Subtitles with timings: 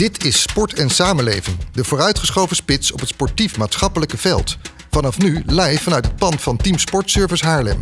[0.00, 4.56] Dit is Sport en Samenleving, de vooruitgeschoven spits op het sportief-maatschappelijke veld.
[4.90, 7.80] Vanaf nu live vanuit het pand van Team Sportservice Haarlem.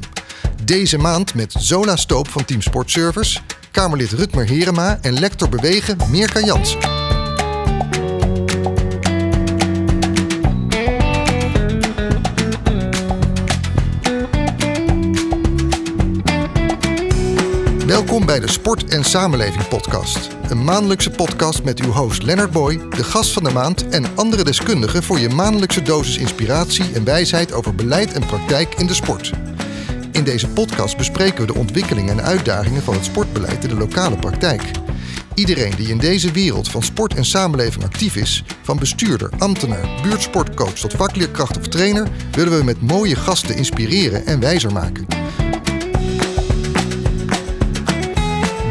[0.64, 6.40] Deze maand met Zola Stoop van Team Sportservice, Kamerlid Rutmer Herema en lector bewegen Meerka
[6.40, 6.97] Jansen.
[18.18, 20.28] Welkom bij de Sport en Samenleving Podcast.
[20.48, 24.44] Een maandelijkse podcast met uw host Leonard Boy, de gast van de maand en andere
[24.44, 29.32] deskundigen voor je maandelijkse dosis inspiratie en wijsheid over beleid en praktijk in de sport.
[30.12, 34.16] In deze podcast bespreken we de ontwikkelingen en uitdagingen van het sportbeleid in de lokale
[34.16, 34.62] praktijk.
[35.34, 40.78] Iedereen die in deze wereld van sport en samenleving actief is, van bestuurder, ambtenaar, buurtsportcoach
[40.78, 45.06] tot vakleerkracht of trainer, willen we met mooie gasten inspireren en wijzer maken.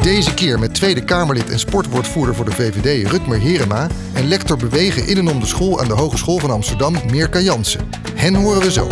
[0.07, 5.07] Deze keer met Tweede Kamerlid en sportwoordvoerder voor de VVD Rutmer Herema en lector bewegen
[5.07, 7.89] in en om de school aan de Hogeschool van Amsterdam Meerka Jansen.
[8.13, 8.87] Hen horen we zo.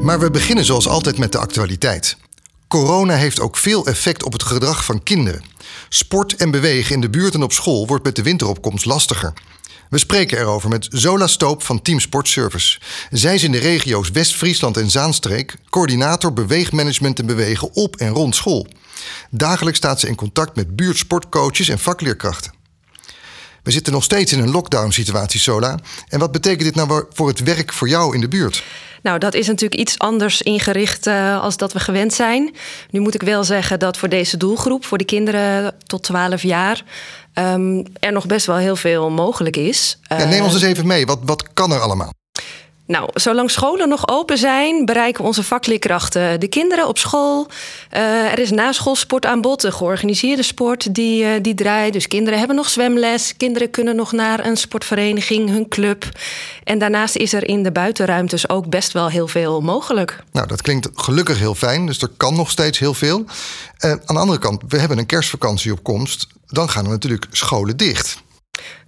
[0.00, 2.16] Maar we beginnen zoals altijd met de actualiteit.
[2.68, 5.42] Corona heeft ook veel effect op het gedrag van kinderen.
[5.88, 9.32] Sport en bewegen in de buurt en op school wordt met de winteropkomst lastiger.
[9.92, 12.80] We spreken erover met Zola Stoop van Team Sport Service.
[13.10, 18.36] Zij is in de regio's West-Friesland en Zaanstreek coördinator beweegmanagement en bewegen op en rond
[18.36, 18.66] school.
[19.30, 22.52] Dagelijks staat ze in contact met buurtsportcoaches en vakleerkrachten.
[23.62, 25.78] We zitten nog steeds in een lockdown-situatie, Sola.
[26.08, 28.64] En wat betekent dit nou voor het werk voor jou in de buurt?
[29.02, 32.54] Nou, dat is natuurlijk iets anders ingericht uh, als dat we gewend zijn.
[32.90, 36.82] Nu moet ik wel zeggen dat voor deze doelgroep, voor de kinderen tot 12 jaar,
[37.34, 39.98] um, er nog best wel heel veel mogelijk is.
[40.02, 41.06] Ja, neem ons eens even mee.
[41.06, 42.12] Wat, wat kan er allemaal?
[42.92, 47.46] Nou, zolang scholen nog open zijn, bereiken onze vakleerkrachten de kinderen op school.
[47.92, 51.92] Uh, er is naschoolsport aan bod, de georganiseerde sport die, uh, die draait.
[51.92, 56.08] Dus kinderen hebben nog zwemles, kinderen kunnen nog naar een sportvereniging, hun club.
[56.64, 60.22] En daarnaast is er in de buitenruimtes ook best wel heel veel mogelijk.
[60.32, 63.18] Nou, dat klinkt gelukkig heel fijn, dus er kan nog steeds heel veel.
[63.18, 66.26] Uh, aan de andere kant, we hebben een kerstvakantie op komst.
[66.46, 68.22] Dan gaan er natuurlijk scholen dicht.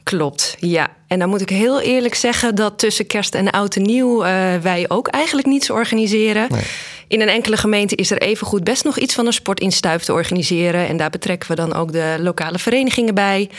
[0.04, 0.88] Klopt, ja.
[1.06, 4.56] En dan moet ik heel eerlijk zeggen dat tussen kerst en oud en nieuw uh,
[4.56, 6.46] wij ook eigenlijk niets organiseren.
[6.50, 6.62] Nee.
[7.08, 10.88] In een enkele gemeente is er evengoed best nog iets van een sportinstuif te organiseren.
[10.88, 13.50] En daar betrekken we dan ook de lokale verenigingen bij.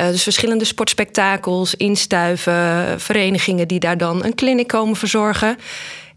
[0.00, 5.58] Uh, dus verschillende sportspektakels, instuiven, verenigingen die daar dan een clinic komen verzorgen.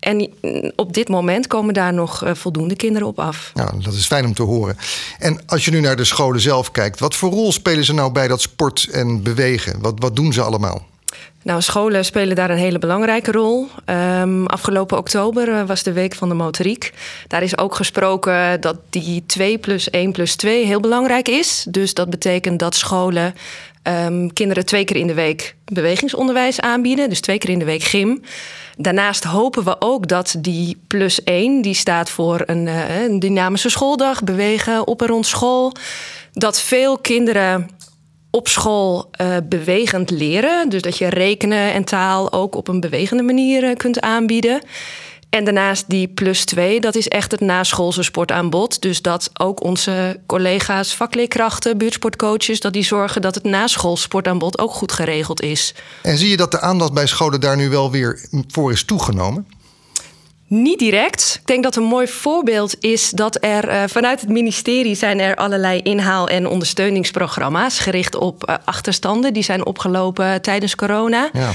[0.01, 0.33] En
[0.75, 3.51] op dit moment komen daar nog eh, voldoende kinderen op af.
[3.53, 4.77] Ja, dat is fijn om te horen.
[5.19, 8.11] En als je nu naar de scholen zelf kijkt, wat voor rol spelen ze nou
[8.11, 9.81] bij dat sport en bewegen?
[9.81, 10.89] Wat, wat doen ze allemaal?
[11.43, 13.67] Nou, scholen spelen daar een hele belangrijke rol.
[13.85, 16.93] Um, afgelopen oktober eh, was de Week van de Motoriek.
[17.27, 21.65] Daar is ook gesproken dat die 2 plus 1 plus 2 heel belangrijk is.
[21.69, 23.33] Dus dat betekent dat scholen
[23.83, 27.09] um, kinderen twee keer in de week bewegingsonderwijs aanbieden.
[27.09, 28.21] Dus twee keer in de week gym.
[28.77, 33.69] Daarnaast hopen we ook dat die plus 1, die staat voor een, uh, een dynamische
[33.69, 35.73] schooldag, bewegen op en rond school.
[36.33, 37.69] Dat veel kinderen
[38.31, 40.69] op school uh, bewegend leren.
[40.69, 44.61] Dus dat je rekenen en taal ook op een bewegende manier uh, kunt aanbieden.
[45.31, 48.81] En daarnaast die plus twee, dat is echt het naschoolse sportaanbod.
[48.81, 52.59] Dus dat ook onze collega's, vakleerkrachten, buurtsportcoaches...
[52.59, 55.73] dat die zorgen dat het naschoolsportaanbod ook goed geregeld is.
[56.01, 59.47] En zie je dat de aandacht bij scholen daar nu wel weer voor is toegenomen?
[60.47, 61.37] Niet direct.
[61.41, 65.35] Ik denk dat een mooi voorbeeld is dat er uh, vanuit het ministerie zijn er
[65.35, 71.29] allerlei inhaal- en ondersteuningsprogramma's gericht op uh, achterstanden die zijn opgelopen tijdens corona.
[71.33, 71.51] Ja.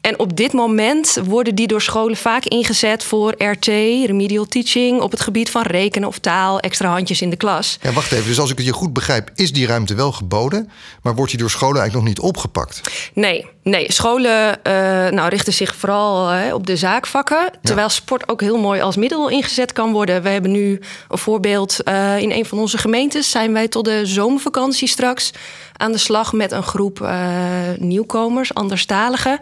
[0.00, 5.10] En op dit moment worden die door scholen vaak ingezet voor RT, remedial teaching, op
[5.10, 7.78] het gebied van rekenen of taal, extra handjes in de klas.
[7.82, 8.26] Ja, wacht even.
[8.26, 10.70] Dus als ik het je goed begrijp, is die ruimte wel geboden,
[11.02, 12.80] maar wordt die door scholen eigenlijk nog niet opgepakt?
[13.14, 13.92] Nee, nee.
[13.92, 14.72] Scholen uh,
[15.08, 17.92] nou, richten zich vooral uh, op de zaakvakken, terwijl ja.
[17.92, 20.22] sport ook heel mooi als middel ingezet kan worden.
[20.22, 23.30] We hebben nu een voorbeeld uh, in een van onze gemeentes.
[23.30, 25.32] Zijn wij tot de zomervakantie straks
[25.80, 27.38] aan de slag met een groep uh,
[27.78, 29.38] nieuwkomers, anderstaligen.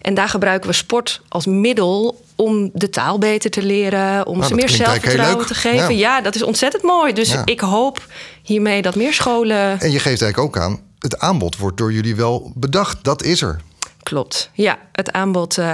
[0.00, 4.48] En daar gebruiken we sport als middel om de taal beter te leren, om nou,
[4.48, 5.96] ze meer zelfvertrouwen te geven.
[5.96, 6.16] Ja.
[6.16, 6.20] ja.
[6.20, 7.12] dat is ontzettend mooi.
[7.12, 7.42] Dus ja.
[7.44, 8.06] ik hoop
[8.42, 9.80] hiermee dat meer scholen.
[9.80, 13.04] En je geeft eigenlijk ook aan, het aanbod wordt door jullie wel bedacht.
[13.04, 13.60] Dat is er.
[14.02, 14.50] Klopt.
[14.52, 15.58] Ja, het aanbod.
[15.58, 15.64] Uh,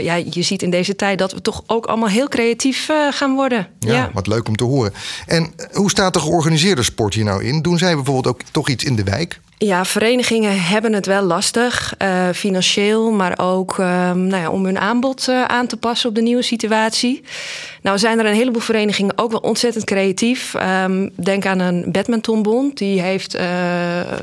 [0.00, 3.34] ja, je ziet in deze tijd dat we toch ook allemaal heel creatief uh, gaan
[3.34, 3.68] worden.
[3.78, 4.92] Ja, ja, wat leuk om te horen.
[5.26, 7.62] En hoe staat de georganiseerde sport hier nou in?
[7.62, 9.40] Doen zij bijvoorbeeld ook toch iets in de wijk?
[9.58, 14.78] Ja, verenigingen hebben het wel lastig, uh, financieel, maar ook uh, nou ja, om hun
[14.78, 17.22] aanbod uh, aan te passen op de nieuwe situatie.
[17.82, 20.54] Nou zijn er een heleboel verenigingen ook wel ontzettend creatief.
[20.84, 22.78] Um, denk aan een badmintonbond.
[22.78, 23.42] Die heeft uh,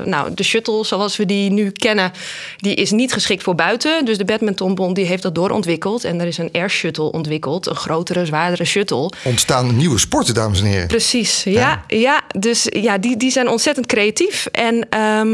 [0.04, 2.12] nou, de shuttle zoals we die nu kennen,
[2.56, 4.04] die is niet geschikt voor buiten.
[4.04, 6.04] Dus de badmintonbond die heeft dat doorontwikkeld.
[6.04, 9.12] En er is een air shuttle ontwikkeld, een grotere, zwaardere shuttle.
[9.24, 10.86] Ontstaan nieuwe sporten, dames en heren.
[10.86, 11.84] Precies, ja.
[11.86, 14.46] ja, ja dus ja, die, die zijn ontzettend creatief.
[14.46, 15.25] En um,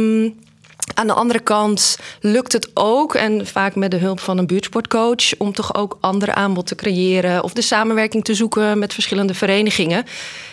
[0.95, 5.37] aan de andere kant lukt het ook, en vaak met de hulp van een buurtsportcoach,
[5.39, 10.05] om toch ook andere aanbod te creëren of de samenwerking te zoeken met verschillende verenigingen.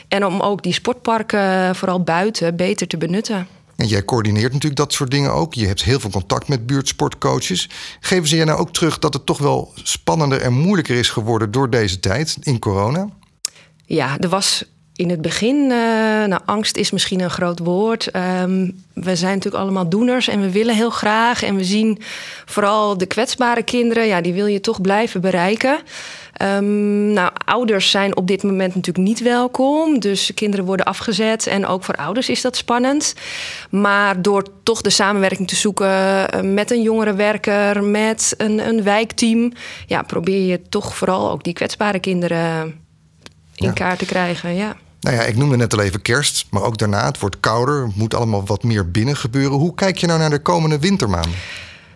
[0.07, 3.47] En om ook die sportparken, vooral buiten, beter te benutten.
[3.75, 5.53] En jij coördineert natuurlijk dat soort dingen ook.
[5.53, 7.69] Je hebt heel veel contact met buurtsportcoaches.
[7.99, 11.51] Geven ze je nou ook terug dat het toch wel spannender en moeilijker is geworden
[11.51, 13.09] door deze tijd in corona?
[13.85, 14.63] Ja, er was
[14.99, 15.69] in het begin, uh,
[16.25, 18.15] nou, angst is misschien een groot woord.
[18.15, 21.43] Um, we zijn natuurlijk allemaal doeners en we willen heel graag.
[21.43, 21.97] En we zien
[22.45, 25.79] vooral de kwetsbare kinderen, ja, die wil je toch blijven bereiken.
[26.41, 29.99] Um, nou, ouders zijn op dit moment natuurlijk niet welkom.
[29.99, 31.47] Dus kinderen worden afgezet.
[31.47, 33.15] En ook voor ouders is dat spannend.
[33.69, 39.51] Maar door toch de samenwerking te zoeken eh, met een jongerenwerker, met een, een wijkteam,
[39.87, 42.61] ja, probeer je toch vooral ook die kwetsbare kinderen
[43.55, 43.71] in ja.
[43.71, 44.55] kaart te krijgen.
[44.55, 44.75] Ja.
[45.01, 47.05] Nou ja, ik noemde net al even kerst, maar ook daarna.
[47.05, 49.57] Het wordt kouder, het moet allemaal wat meer binnen gebeuren.
[49.57, 51.35] Hoe kijk je nou naar de komende wintermaanden?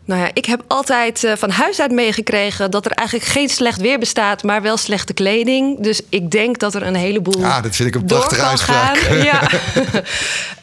[0.06, 3.82] Nou ja, ik heb altijd uh, van huis uit meegekregen dat er eigenlijk geen slecht
[3.82, 5.84] weer bestaat, maar wel slechte kleding.
[5.84, 7.40] Dus ik denk dat er een heleboel.
[7.40, 8.98] Ja, dat vind ik een prachtige uitspraak.
[8.98, 9.52] Ja.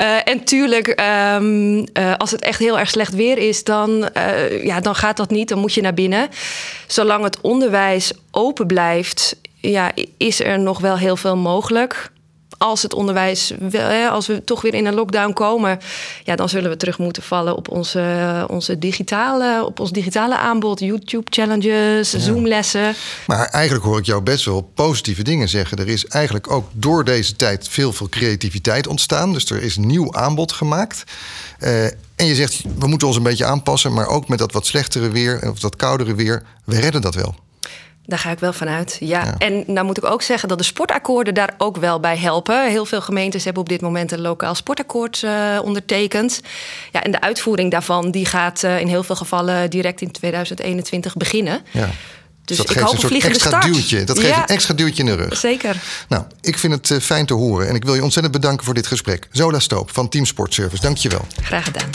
[0.01, 1.03] uh, en tuurlijk,
[1.37, 4.09] um, uh, als het echt heel erg slecht weer is, dan,
[4.63, 5.49] ja, dan gaat dat niet.
[5.49, 6.29] Dan moet je naar binnen.
[6.87, 12.11] Zolang het onderwijs open blijft, ja, is er nog wel heel veel mogelijk
[12.59, 13.53] als het onderwijs,
[14.11, 15.79] als we toch weer in een lockdown komen,
[16.25, 20.81] ja, dan zullen we terug moeten vallen op onze, onze digitale, op ons digitale aanbod.
[20.81, 22.19] YouTube challenges, ja.
[22.19, 22.95] Zoom lessen.
[23.27, 25.79] Maar eigenlijk hoor ik jou best wel positieve dingen zeggen.
[25.79, 29.33] Er is eigenlijk ook door deze tijd veel, veel creativiteit ontstaan.
[29.33, 31.05] Dus er is nieuw aanbod gemaakt.
[31.61, 34.67] Uh, en je zegt, we moeten ons een beetje aanpassen, maar ook met dat wat
[34.67, 37.35] slechtere weer of dat koudere weer, we redden dat wel.
[38.11, 38.97] Daar ga ik wel vanuit.
[39.01, 39.25] Ja.
[39.25, 39.35] ja.
[39.39, 42.69] En nou moet ik ook zeggen dat de sportakkoorden daar ook wel bij helpen.
[42.69, 46.41] Heel veel gemeentes hebben op dit moment een lokaal sportakkoord uh, ondertekend.
[46.93, 51.15] Ja, en de uitvoering daarvan die gaat uh, in heel veel gevallen direct in 2021
[51.15, 51.61] beginnen.
[51.71, 51.87] Ja.
[51.87, 53.65] Dus, dus dat geeft een soort extra start.
[53.65, 54.05] duwtje.
[54.05, 54.41] Dat geeft ja.
[54.41, 55.37] een extra duwtje in de rug.
[55.37, 55.77] Zeker.
[56.09, 57.69] Nou, ik vind het uh, fijn te horen.
[57.69, 59.29] En ik wil je ontzettend bedanken voor dit gesprek.
[59.31, 60.83] Zola Stoop van Team Sport Service.
[60.83, 61.27] Dank je wel.
[61.43, 61.91] Graag gedaan.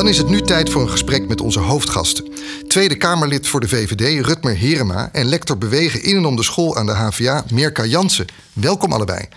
[0.00, 2.28] Dan is het nu tijd voor een gesprek met onze hoofdgasten.
[2.68, 5.08] Tweede Kamerlid voor de VVD, Rutmer Herema...
[5.12, 8.26] en lector bewegen in en om de school aan de HVA, Mirka Jansen.
[8.52, 9.28] Welkom allebei.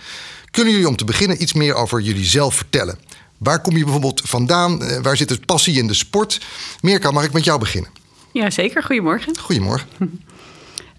[0.50, 2.98] Kunnen jullie om te beginnen iets meer over jullie zelf vertellen?
[3.38, 4.82] Waar kom je bijvoorbeeld vandaan?
[4.82, 6.40] Eh, waar zit het passie in de sport?
[6.80, 7.90] Mirka, mag ik met jou beginnen?
[8.32, 8.82] Ja, zeker.
[8.82, 9.38] Goedemorgen.
[9.38, 9.88] Goedemorgen.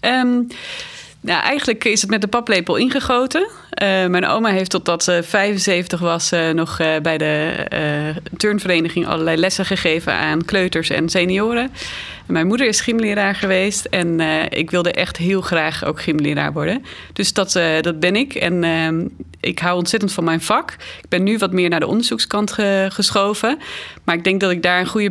[0.00, 0.46] um,
[1.20, 3.40] nou, eigenlijk is het met de paplepel ingegoten.
[3.82, 7.64] Uh, mijn oma heeft totdat ze 75 was uh, nog uh, bij de
[8.36, 11.72] turnvereniging allerlei lessen gegeven aan kleuters en senioren.
[12.26, 16.84] Mijn moeder is gymleraar geweest en uh, ik wilde echt heel graag ook gymleraar worden.
[17.12, 18.34] Dus dat, uh, dat ben ik.
[18.34, 19.04] En uh,
[19.40, 20.70] ik hou ontzettend van mijn vak.
[21.02, 23.58] Ik ben nu wat meer naar de onderzoekskant ge geschoven.
[24.04, 25.10] Maar ik denk dat ik daar een goede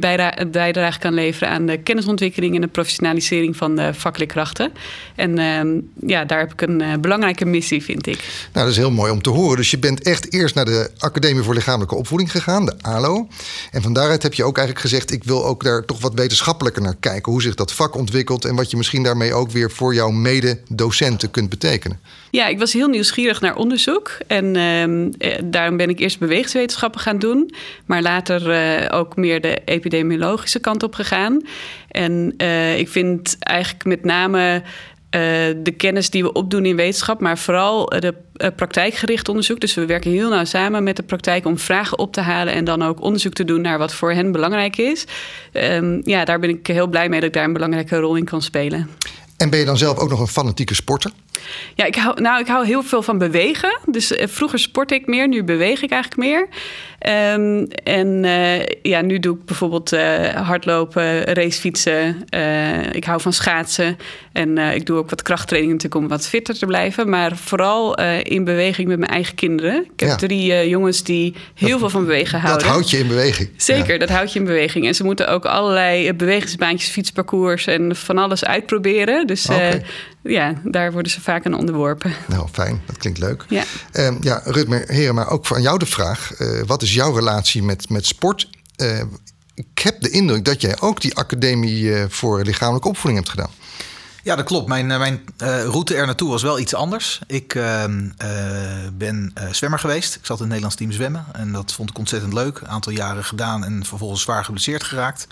[0.51, 4.71] bijdrage, kan leveren aan de kennisontwikkeling en de professionalisering van de vakleerkrachten.
[5.15, 8.17] En ehm, ja, daar heb ik een eh, belangrijke missie, vind ik.
[8.53, 9.57] Nou, dat is heel mooi om te horen.
[9.57, 13.27] Dus je bent echt eerst naar de Academie voor Lichamelijke Opvoeding gegaan, de ALO.
[13.71, 16.81] En van daaruit heb je ook eigenlijk gezegd: ik wil ook daar toch wat wetenschappelijker
[16.81, 20.09] naar hoe zich dat vak ontwikkelt en wat je misschien daarmee ook weer voor jouw
[20.09, 21.99] mededocenten kunt betekenen.
[22.29, 27.19] Ja, ik was heel nieuwsgierig naar onderzoek en uh, daarom ben ik eerst bewegingswetenschappen gaan
[27.19, 27.53] doen,
[27.85, 31.41] maar later uh, ook meer de epidemiologische kant op gegaan.
[31.87, 34.63] En uh, ik vind eigenlijk met name
[35.63, 39.59] de kennis die we opdoen in wetenschap, maar vooral de uh, praktijkgericht onderzoek.
[39.59, 42.65] Dus we werken heel nauw samen met de praktijk om vragen op te halen en
[42.65, 45.05] dan ook onderzoek te doen naar wat voor hen belangrijk is.
[45.53, 48.25] Um, ja, daar ben ik heel blij mee dat ik daar een belangrijke rol in
[48.25, 48.89] kan spelen.
[49.37, 51.11] En ben je dan zelf ook nog een fanatieke sporter?
[51.75, 53.79] Ja, ik hou, nou, ik hou heel veel van bewegen.
[53.85, 56.47] Dus uh, vroeger sportte ik meer, nu beweeg ik eigenlijk meer.
[57.33, 62.25] Um, en uh, ja, nu doe ik bijvoorbeeld uh, hardlopen, racefietsen.
[62.91, 63.97] ik hou van schaatsen.
[64.31, 67.09] En ik doe ook wat krachttraining natuurlijk om wat fitter te blijven.
[67.09, 69.83] Maar vooral in beweging met mijn eigen kinderen.
[69.93, 70.15] Ik heb ja.
[70.15, 72.63] drie jongens die heel dat, veel van bewegen houden.
[72.63, 73.49] Dat houdt je in beweging.
[73.57, 73.99] Zeker, ja.
[73.99, 74.87] dat houdt je in beweging.
[74.87, 79.27] En ze moeten ook allerlei bewegingsbaantjes, fietsparcours en van alles uitproberen.
[79.27, 79.83] Dus okay
[80.25, 82.13] ja, daar worden ze vaak aan onderworpen.
[82.27, 82.81] Nou, fijn.
[82.85, 83.45] Dat klinkt leuk.
[83.49, 83.63] Ja,
[83.93, 86.39] Um, ja Rutmer, heren, maar ook van jou de vraag.
[86.39, 88.49] Uh, wat is jouw relatie met, met sport?
[88.77, 89.01] Uh,
[89.53, 93.51] ik heb de indruk dat jij ook die academie uh, voor lichamelijke opvoeding hebt gedaan.
[94.25, 94.67] Ja, dat klopt.
[94.67, 97.19] Mijn, mijn uh, route er naartoe was wel iets anders.
[97.27, 98.07] Ik uh, uh,
[98.93, 100.15] ben zwemmer geweest.
[100.15, 101.25] Ik zat in het Nederlands team zwemmen.
[101.33, 102.59] En dat vond ik ontzettend leuk.
[102.59, 105.27] Een aantal jaren gedaan en vervolgens zwaar geblesseerd geraakt.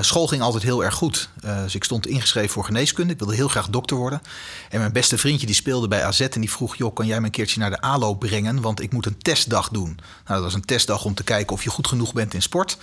[0.00, 1.28] school ging altijd heel erg goed.
[1.40, 3.12] dus ik stond ingeschreven voor geneeskunde.
[3.12, 4.22] Ik wilde heel graag dokter worden.
[4.70, 6.20] En mijn beste vriendje die speelde bij AZ.
[6.20, 8.60] En die vroeg, joh, kan jij me een keertje naar de ALO brengen?
[8.60, 9.98] Want ik moet een testdag doen.
[10.00, 12.78] Nou, dat was een testdag om te kijken of je goed genoeg bent in sport.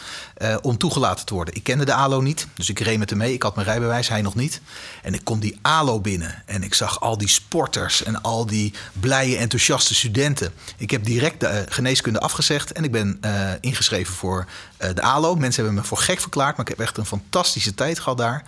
[0.61, 1.55] om toegelaten te worden.
[1.55, 2.47] Ik kende de ALO niet.
[2.55, 3.33] Dus ik reed met hem mee.
[3.33, 4.61] Ik had mijn rijbewijs, hij nog niet.
[5.03, 8.73] En ik kom die ALO binnen en ik zag al die sporters en al die
[8.93, 10.53] blije, enthousiaste studenten.
[10.77, 14.45] Ik heb direct de uh, geneeskunde afgezegd en ik ben uh, ingeschreven voor
[14.79, 15.35] uh, de ALO.
[15.35, 18.43] Mensen hebben me voor gek verklaard, maar ik heb echt een fantastische tijd gehad daar.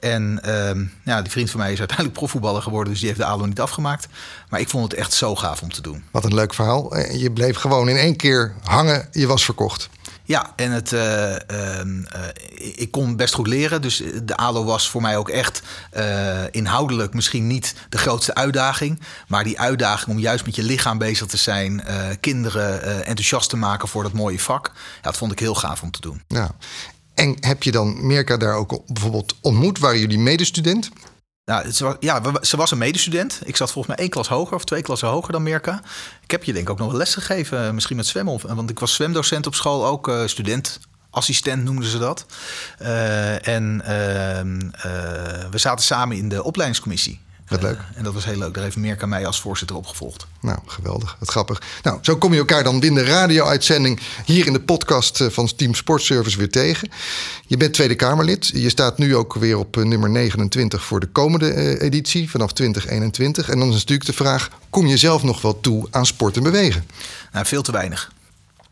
[0.00, 3.26] En ehm, ja, die vriend van mij is uiteindelijk profvoetballer geworden, dus die heeft de
[3.26, 4.08] ALO niet afgemaakt.
[4.48, 6.04] Maar ik vond het echt zo gaaf om te doen.
[6.10, 6.98] Wat een leuk verhaal.
[6.98, 9.88] Je bleef gewoon in één keer hangen, je was verkocht.
[10.28, 11.38] Ja, en het, uh, uh,
[12.74, 13.82] ik kon best goed leren.
[13.82, 15.62] Dus de ALO was voor mij ook echt
[16.50, 19.00] inhoudelijk misschien niet de grootste uitdaging.
[19.28, 21.82] Maar die uitdaging om juist met je lichaam bezig te zijn,
[22.20, 24.72] kinderen enthousiast te maken voor dat mooie vak.
[24.74, 26.22] Ja, dat vond ik heel gaaf om te doen.
[26.26, 26.50] Ja.
[27.14, 29.78] En heb je dan Mirka daar ook bijvoorbeeld ontmoet?
[29.78, 30.90] Waren jullie medestudent?
[31.48, 33.40] Nou, ze was, ja, ze was een medestudent.
[33.44, 35.82] Ik zat volgens mij één klas hoger of twee klassen hoger dan Mirka.
[36.22, 38.54] Ik heb je denk ik ook nog wel les gegeven, misschien met zwemmen.
[38.54, 40.80] Want ik was zwemdocent op school, ook uh, student.
[41.10, 42.26] Assistent noemden ze dat.
[43.42, 43.90] En uh,
[45.50, 47.20] we zaten samen in de opleidingscommissie.
[47.48, 47.78] Wat leuk.
[47.94, 48.54] En dat was heel leuk.
[48.54, 50.26] Daar heeft Mirka mij als voorzitter opgevolgd.
[50.40, 51.16] Nou, geweldig.
[51.18, 51.62] Wat grappig.
[51.82, 55.74] Nou, zo kom je elkaar dan binnen de radio-uitzending hier in de podcast van Team
[55.74, 56.88] Sportservice weer tegen.
[57.46, 58.46] Je bent Tweede Kamerlid.
[58.46, 63.48] Je staat nu ook weer op nummer 29 voor de komende uh, editie vanaf 2021.
[63.48, 66.42] En dan is natuurlijk de vraag: kom je zelf nog wel toe aan sport en
[66.42, 66.86] bewegen?
[67.32, 68.12] Nou, veel te weinig.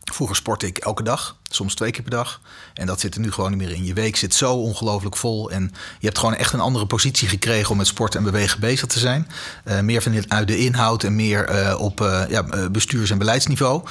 [0.03, 2.41] Vroeger sportte ik elke dag, soms twee keer per dag.
[2.73, 3.85] En dat zit er nu gewoon niet meer in.
[3.85, 5.51] Je week zit zo ongelooflijk vol.
[5.51, 8.87] En je hebt gewoon echt een andere positie gekregen om met sport en bewegen bezig
[8.87, 9.27] te zijn.
[9.65, 13.83] Uh, meer vanuit de inhoud en meer uh, op uh, ja, bestuurs- en beleidsniveau.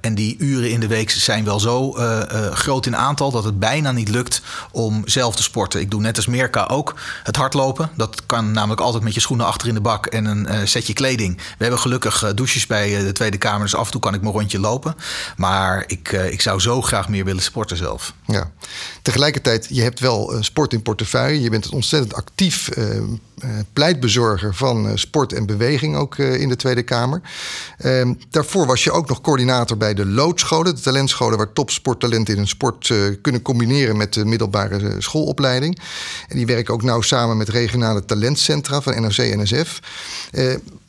[0.00, 1.92] en die uren in de week zijn wel zo
[2.52, 5.80] groot in aantal dat het bijna niet lukt om zelf te sporten.
[5.80, 7.90] Ik doe net als Mirka ook het hardlopen.
[7.96, 11.36] Dat kan namelijk altijd met je schoenen achter in de bak en een setje kleding.
[11.36, 14.34] We hebben gelukkig douches bij de Tweede Kamer, dus af en toe kan ik mijn
[14.34, 14.96] rondje lopen.
[15.36, 18.14] Maar ik, ik zou zo graag meer willen sporten zelf.
[18.26, 18.50] Ja.
[19.02, 21.40] Tegelijkertijd, je hebt wel uh, sport in portefeuille.
[21.40, 23.02] Je bent een ontzettend actief uh,
[23.72, 27.20] pleitbezorger van sport en beweging ook in de Tweede Kamer.
[27.78, 32.38] Ehm, daarvoor was je ook nog coördinator bij de loodscholen, de talentscholen waar topsporttalenten in
[32.38, 35.78] hun sport kunnen combineren met de middelbare schoolopleiding.
[36.28, 39.80] En die werken ook nauw samen met regionale talentcentra van NOC-NSF.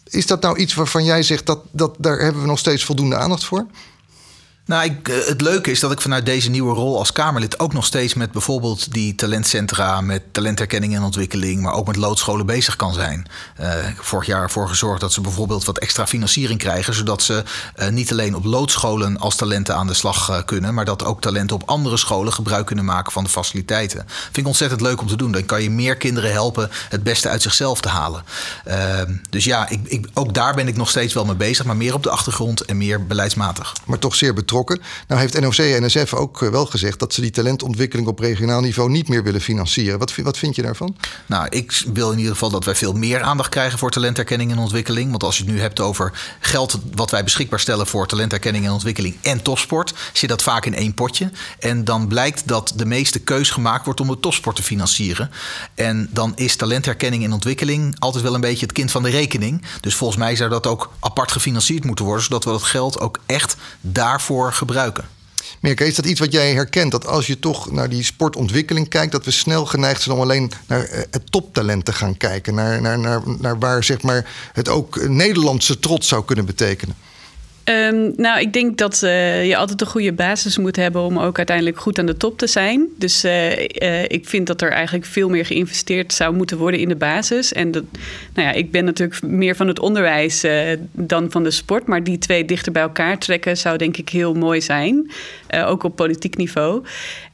[0.09, 3.15] is dat nou iets waarvan jij zegt dat, dat daar hebben we nog steeds voldoende
[3.15, 3.65] aandacht voor?
[4.67, 7.85] Nou, ik, het leuke is dat ik vanuit deze nieuwe rol als Kamerlid ook nog
[7.85, 12.93] steeds met bijvoorbeeld die talentcentra, met talentherkenning en ontwikkeling, maar ook met loodscholen bezig kan
[12.93, 13.27] zijn.
[13.61, 17.43] Uh, vorig jaar ervoor gezorgd dat ze bijvoorbeeld wat extra financiering krijgen, zodat ze
[17.75, 21.55] uh, niet alleen op loodscholen als talenten aan de slag kunnen, maar dat ook talenten
[21.55, 24.05] op andere scholen gebruik kunnen maken van de faciliteiten.
[24.07, 25.31] Vind ik ontzettend leuk om te doen.
[25.31, 28.23] Dan kan je meer kinderen helpen het beste uit zichzelf te halen.
[28.63, 31.77] Ehm, dus ja, ik, ik, ook daar ben ik nog steeds wel mee bezig, maar
[31.77, 33.73] meer op de achtergrond en meer beleidsmatig.
[33.85, 34.54] Maar toch zeer betrokken.
[35.07, 38.89] Nou heeft NOC en NSF ook wel gezegd dat ze die talentontwikkeling op regionaal niveau
[38.89, 39.99] niet meer willen financieren.
[39.99, 40.95] Wat, wat vind je daarvan?
[41.25, 44.57] Nou, ik wil in ieder geval dat wij veel meer aandacht krijgen voor talentherkenning en
[44.57, 45.09] ontwikkeling.
[45.09, 48.71] Want als je het nu hebt over geld wat wij beschikbaar stellen voor talentherkenning en
[48.71, 51.31] ontwikkeling en topsport, zit dat vaak in één potje.
[51.59, 55.31] En dan blijkt dat de meeste keus gemaakt wordt om de topsport te financieren.
[55.73, 59.63] En dan is talentherkenning en ontwikkeling altijd wel een beetje het kind van de rekening.
[59.81, 63.19] Dus volgens mij zou dat ook apart gefinancierd moeten worden, zodat we dat geld ook
[63.25, 65.05] echt daarvoor gebruiken.
[65.59, 66.91] Mirka, is dat iets wat jij herkent?
[66.91, 70.51] Dat als je toch naar die sportontwikkeling kijkt, dat we snel geneigd zijn om alleen
[70.67, 72.55] naar het toptalent te gaan kijken.
[72.55, 76.95] Naar, naar, naar, naar waar zeg maar, het ook Nederlandse trots zou kunnen betekenen.
[77.69, 81.37] Um, nou, ik denk dat uh, je altijd een goede basis moet hebben om ook
[81.37, 82.87] uiteindelijk goed aan de top te zijn.
[82.97, 86.87] Dus uh, uh, ik vind dat er eigenlijk veel meer geïnvesteerd zou moeten worden in
[86.87, 87.53] de basis.
[87.53, 87.83] En dat,
[88.33, 90.45] nou ja, ik ben natuurlijk meer van het onderwijs
[90.91, 91.87] dan van de sport.
[91.87, 95.11] Maar die twee dichter bij elkaar trekken zou denk ik heel mooi zijn.
[95.65, 96.83] ook op politiek niveau.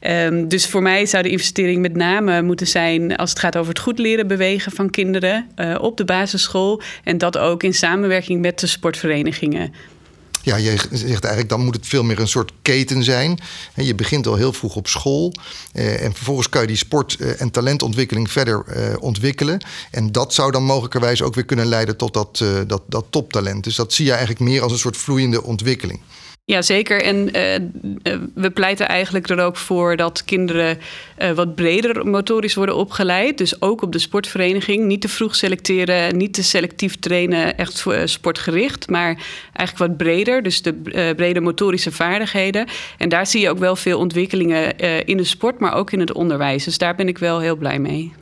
[0.00, 3.68] Um, dus voor mij zou de investering met name moeten zijn als het gaat over
[3.68, 5.46] het goed leren bewegen van kinderen
[5.80, 6.80] op de basisschool.
[7.04, 9.72] En dat ook in samenwerking met de sportverenigingen.
[10.42, 13.38] Ja, je zegt eigenlijk dan moet het veel meer een soort keten zijn.
[13.74, 15.34] Je begint al heel vroeg op school.
[15.72, 19.64] Eh, en vervolgens kan je die sport- eh, en talentontwikkeling verder eh, ontwikkelen.
[19.90, 23.64] En dat zou dan mogelijkerwijs ook weer kunnen leiden tot dat, dat, dat toptalent.
[23.64, 26.00] Dus dat zie je eigenlijk meer als een soort vloeiende ontwikkeling.
[26.44, 27.02] Ja, zeker.
[27.02, 27.32] En uh,
[28.34, 30.78] we pleiten eigenlijk er ook voor dat kinderen
[31.18, 33.38] uh, wat breder motorisch worden opgeleid.
[33.38, 34.84] Dus ook op de sportvereniging.
[34.84, 38.90] Niet te vroeg selecteren, niet te selectief trainen, echt sportgericht.
[38.90, 39.16] Maar
[39.52, 40.42] eigenlijk wat breder.
[40.42, 42.66] Dus de brede motorische vaardigheden.
[42.98, 46.12] En daar zie je ook wel veel ontwikkelingen in de sport, maar ook in het
[46.12, 46.64] onderwijs.
[46.64, 48.12] Dus daar ben ik wel heel blij mee.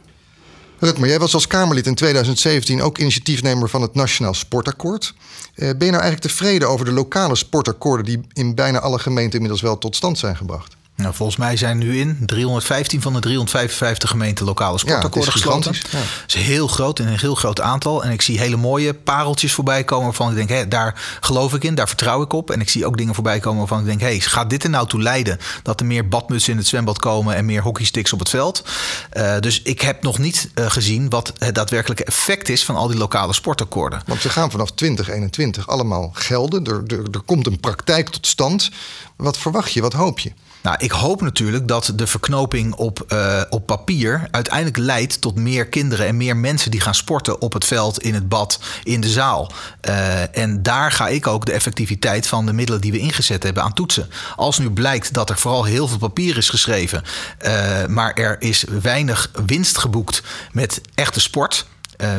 [0.80, 5.14] Rutmer, jij was als Kamerlid in 2017 ook initiatiefnemer van het Nationaal Sportakkoord.
[5.54, 9.62] ben je nou eigenlijk tevreden over de lokale sportakkoorden die in bijna alle gemeenten inmiddels
[9.62, 10.76] wel tot stand zijn gebracht?
[11.00, 15.72] Nou, volgens mij zijn nu in 315 van de 355 gemeenten lokale sportakkoorden ja, gesloten.
[15.72, 15.98] Ja.
[15.98, 18.04] Dat is heel groot en een heel groot aantal.
[18.04, 21.64] En ik zie hele mooie pareltjes voorbij komen waarvan ik denk, hé, daar geloof ik
[21.64, 22.50] in, daar vertrouw ik op.
[22.50, 24.86] En ik zie ook dingen voorbij komen waarvan ik denk, hé, gaat dit er nou
[24.88, 28.28] toe leiden dat er meer badmutsen in het zwembad komen en meer hockeysticks op het
[28.28, 28.64] veld?
[29.12, 32.88] Uh, dus ik heb nog niet uh, gezien wat het daadwerkelijke effect is van al
[32.88, 34.02] die lokale sportakkoorden.
[34.06, 36.64] Want ze gaan vanaf 2021 allemaal gelden.
[36.64, 38.70] Er, er, er komt een praktijk tot stand.
[39.16, 39.80] Wat verwacht je?
[39.80, 40.32] Wat hoop je?
[40.62, 45.66] Nou, ik hoop natuurlijk dat de verknoping op, uh, op papier uiteindelijk leidt tot meer
[45.66, 49.08] kinderen en meer mensen die gaan sporten op het veld, in het bad, in de
[49.08, 49.52] zaal.
[49.88, 53.62] Uh, en daar ga ik ook de effectiviteit van de middelen die we ingezet hebben
[53.62, 54.10] aan toetsen.
[54.36, 57.02] Als nu blijkt dat er vooral heel veel papier is geschreven,
[57.46, 61.66] uh, maar er is weinig winst geboekt met echte sport.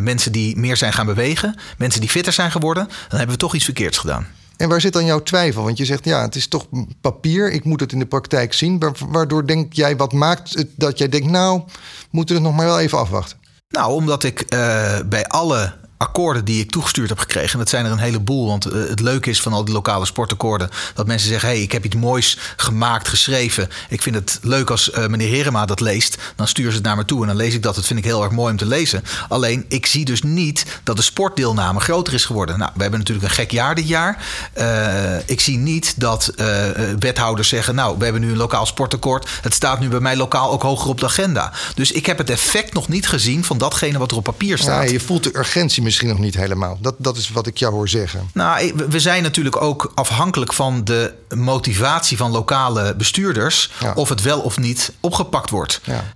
[0.01, 3.55] mensen die meer zijn gaan bewegen, mensen die fitter zijn geworden, dan hebben we toch
[3.55, 4.27] iets verkeerds gedaan.
[4.61, 5.63] En waar zit dan jouw twijfel?
[5.63, 6.65] Want je zegt, ja, het is toch
[7.01, 8.83] papier, ik moet het in de praktijk zien.
[9.07, 11.61] Waardoor denk jij, wat maakt het dat jij denkt, nou,
[12.11, 13.37] moeten we het nog maar wel even afwachten?
[13.69, 17.51] Nou, omdat ik uh, bij alle akkoorden die ik toegestuurd heb gekregen.
[17.51, 18.47] En dat zijn er een heleboel.
[18.47, 20.69] Want uh, het leuke is van al die lokale sportakkoorden.
[20.93, 23.69] Dat mensen zeggen: hé, hey, ik heb iets moois gemaakt, geschreven.
[23.89, 26.17] Ik vind het leuk als uh, meneer Herema dat leest.
[26.35, 27.21] Dan sturen ze het naar me toe.
[27.21, 27.75] En dan lees ik dat.
[27.75, 29.03] Dat vind ik heel erg mooi om te lezen.
[29.29, 32.59] Alleen ik zie dus niet dat de sportdeelname groter is geworden.
[32.59, 34.23] Nou, we hebben natuurlijk een gek jaar dit jaar.
[34.57, 36.33] Uh, ik zie niet dat
[36.99, 39.29] wethouders zeggen: Nou, we hebben nu een lokaal sportakkoord.
[39.41, 41.51] Het staat nu bij mij lokaal ook hoger op de agenda.
[41.75, 44.89] Dus ik heb het effect nog niet gezien van datgene wat er op papier staat.
[44.89, 46.77] Je voelt de urgentie misschien nog niet helemaal.
[46.81, 48.29] Dat, dat is wat ik jou hoor zeggen.
[48.33, 53.71] Nou, we zijn natuurlijk ook afhankelijk van de motivatie van lokale bestuurders.
[53.79, 53.93] Ja.
[53.95, 55.81] Of het wel of niet opgepakt wordt.
[55.83, 56.13] Ja.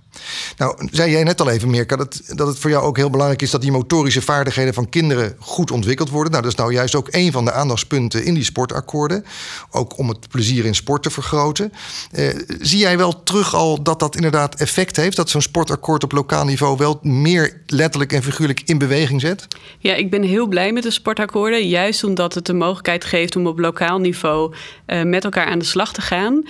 [0.56, 3.42] Nou, zei jij net al even, Mirka, dat, dat het voor jou ook heel belangrijk
[3.42, 6.30] is dat die motorische vaardigheden van kinderen goed ontwikkeld worden.
[6.30, 9.24] Nou, dat is nou juist ook een van de aandachtspunten in die sportakkoorden.
[9.70, 11.72] Ook om het plezier in sport te vergroten.
[12.10, 12.28] Eh,
[12.60, 15.16] zie jij wel terug al dat dat inderdaad effect heeft?
[15.16, 19.46] Dat zo'n sportakkoord op lokaal niveau wel meer letterlijk en figuurlijk in beweging zet?
[19.78, 21.68] Ja, ik ben heel blij met de sportakkoorden.
[21.68, 24.54] Juist omdat het de mogelijkheid geeft om op lokaal niveau
[24.86, 26.44] uh, met elkaar aan de slag te gaan.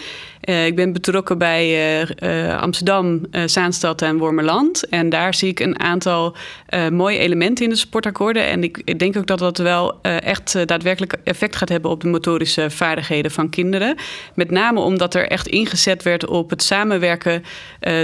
[0.47, 4.89] Uh, ik ben betrokken bij uh, Amsterdam, Zaanstad en Wormerland.
[4.89, 6.37] En daar zie ik een aantal
[6.93, 8.47] mooie elementen in de sportakkoorden.
[8.47, 12.71] En ik, denk ook dat dat wel echt daadwerkelijk effect gaat hebben op de motorische
[12.71, 13.97] vaardigheden van kinderen.
[14.35, 17.45] Met name omdat er echt ingezet werd op het samenwerken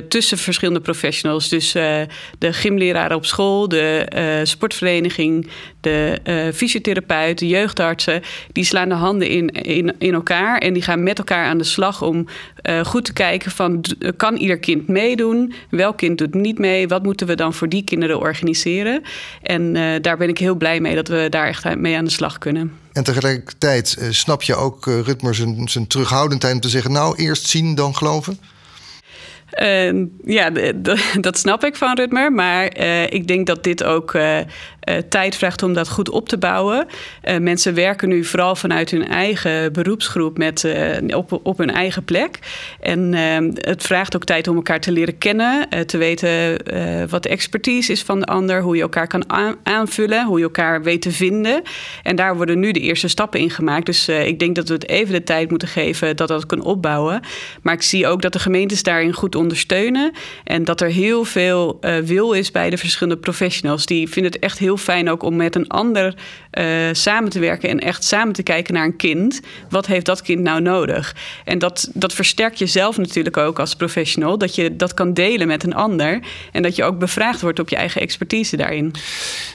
[0.08, 1.48] tussen verschillende professionals.
[1.48, 5.48] Dus de gymleraren op school, de sportvereniging,
[5.80, 6.20] de
[6.54, 8.22] fysiotherapeut, de jeugdartsen.
[8.52, 12.02] Die slaan de handen in, in elkaar en die gaan met elkaar aan de slag
[12.02, 12.26] om
[12.62, 13.84] uh, goed te kijken van
[14.16, 15.52] kan ieder kind meedoen?
[15.70, 16.88] Welk kind doet niet mee?
[16.88, 19.02] Wat moeten we dan voor die kinderen organiseren?
[19.42, 22.10] En uh, daar ben ik heel blij mee dat we daar echt mee aan de
[22.10, 22.72] slag kunnen.
[22.92, 27.48] En tegelijkertijd uh, snap je ook Rutmer zijn, zijn terughoudendheid om te zeggen: nou, eerst
[27.48, 28.38] zien, dan geloven?
[29.60, 30.50] Uh, ja,
[31.20, 32.32] dat snap ik van Rutmer.
[32.32, 34.38] Maar uh, ik denk dat dit ook uh,
[35.08, 36.86] tijd vraagt om dat goed op te bouwen.
[37.40, 40.66] mensen werken nu vooral vanuit hun eigen beroepsgroep met,
[41.06, 42.38] op, op hun eigen plek.
[42.80, 43.12] En
[43.54, 45.68] het vraagt ook tijd om elkaar te leren kennen.
[45.86, 46.56] te weten
[47.08, 48.62] wat de expertise is van de ander.
[48.62, 49.24] Hoe je elkaar kan
[49.62, 50.26] aanvullen.
[50.26, 51.62] Hoe je elkaar weet te vinden.
[52.02, 53.86] En daar worden nu de eerste stappen in gemaakt.
[53.86, 57.20] Dus ik denk dat we het even de tijd moeten geven dat dat kan opbouwen.
[57.62, 60.12] Maar ik zie ook dat de gemeentes daarin goed ondersteunen.
[60.44, 63.86] En dat er heel veel wil is bij de verschillende professionals.
[63.86, 66.14] Die vinden het echt heel fijn ook om met een ander
[66.58, 69.40] uh, samen te werken en echt samen te kijken naar een kind.
[69.68, 71.16] Wat heeft dat kind nou nodig?
[71.44, 74.38] En dat, dat versterkt jezelf natuurlijk ook als professional.
[74.38, 76.20] Dat je dat kan delen met een ander.
[76.52, 78.94] En dat je ook bevraagd wordt op je eigen expertise daarin.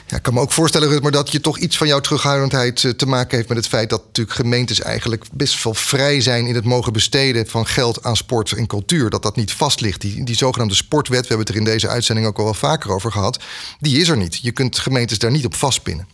[0.06, 2.90] Ja, ik kan me ook voorstellen, Rutmer, dat je toch iets van jouw terughoudendheid eh,
[2.90, 6.54] te maken heeft met het feit dat natuurlijk gemeentes eigenlijk best wel vrij zijn in
[6.54, 9.10] het mogen besteden van geld aan sport en cultuur.
[9.10, 10.00] Dat dat niet vast ligt.
[10.00, 12.90] Die, die zogenaamde sportwet, we hebben het er in deze uitzending ook al wel vaker
[12.90, 13.38] over gehad,
[13.80, 14.38] die is er niet.
[14.42, 16.06] Je kunt gemeentes daar niet op vastpinnen.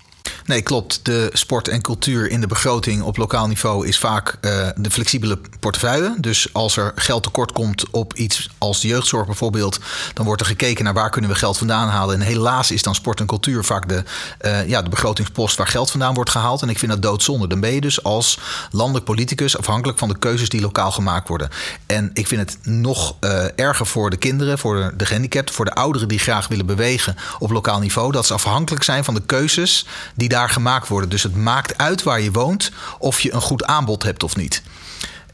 [0.46, 1.00] Nee, klopt.
[1.02, 5.38] De sport en cultuur in de begroting op lokaal niveau is vaak uh, de flexibele
[5.60, 6.14] portefeuille.
[6.18, 9.78] Dus als er geld tekort komt op iets als de jeugdzorg bijvoorbeeld,
[10.14, 12.14] dan wordt er gekeken naar waar kunnen we geld vandaan halen.
[12.14, 14.02] En helaas is dan sport en cultuur vaak de,
[14.42, 16.62] uh, ja, de begrotingspost waar geld vandaan wordt gehaald.
[16.62, 17.46] En ik vind dat doodzonde.
[17.46, 18.38] Dan ben je dus als
[18.70, 21.48] landelijk politicus afhankelijk van de keuzes die lokaal gemaakt worden.
[21.86, 25.74] En ik vind het nog uh, erger voor de kinderen, voor de gehandicapten, voor de
[25.74, 29.86] ouderen die graag willen bewegen op lokaal niveau, dat ze afhankelijk zijn van de keuzes
[30.14, 31.10] die daar gemaakt worden.
[31.10, 34.62] Dus het maakt uit waar je woont of je een goed aanbod hebt of niet.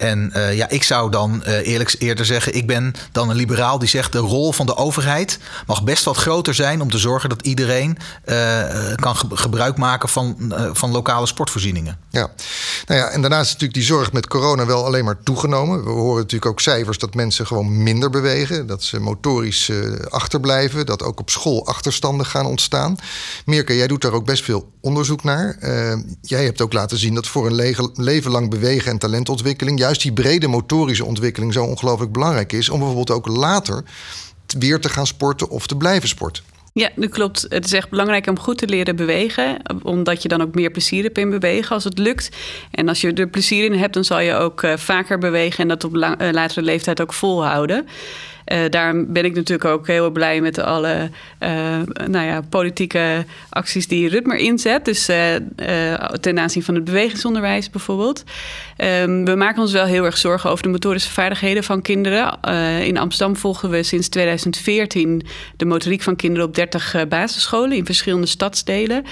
[0.01, 3.79] En uh, ja, ik zou dan uh, eerlijk eerder zeggen, ik ben dan een liberaal
[3.79, 7.29] die zegt de rol van de overheid mag best wat groter zijn om te zorgen
[7.29, 8.63] dat iedereen uh,
[8.95, 11.99] kan ge gebruik maken van, van lokale sportvoorzieningen.
[12.11, 12.31] Ja,
[12.87, 15.85] nou ja, en daarnaast is natuurlijk die zorg met corona wel alleen maar toegenomen.
[15.85, 19.71] We horen natuurlijk ook cijfers dat mensen gewoon minder bewegen, dat ze motorisch
[20.09, 22.97] achterblijven, dat ook op school achterstanden gaan ontstaan.
[23.45, 25.57] Mirke, jij doet daar ook best veel onderzoek naar.
[26.23, 30.25] jij hebt ook laten zien dat voor een leven lang bewegen en talentontwikkeling juist die
[30.25, 32.69] brede motorische ontwikkeling zo ongelooflijk belangrijk is.
[32.69, 33.85] Om bijvoorbeeld ook later
[34.59, 36.43] weer te gaan sporten of te blijven sporten.
[36.73, 37.47] Ja, dat klopt.
[37.49, 39.57] Het is echt belangrijk om goed te leren bewegen.
[39.83, 42.29] Omdat je dan ook meer plezier hebt in bewegen als het lukt.
[42.71, 45.69] En als je er plezier in hebt, dan zal je ook uh, vaker bewegen en
[45.69, 47.87] dat op uh, latere leeftijd ook volhouden.
[48.53, 51.11] Uh, daarom ben ik natuurlijk ook heel blij met alle
[51.41, 51.49] uh,
[52.07, 54.85] nou ja, politieke acties die Rutmer inzet.
[54.85, 55.35] Dus uh,
[56.21, 58.25] ten aanzien van het bewegingsonderwijs bijvoorbeeld.
[58.77, 62.39] Um, we maken ons wel heel erg zorgen over de motorische vaardigheden van kinderen.
[62.85, 65.23] in Amsterdam volgen we sinds 2014
[65.57, 69.05] de motoriek van kinderen op 30 basisscholen in verschillende stadsdelen.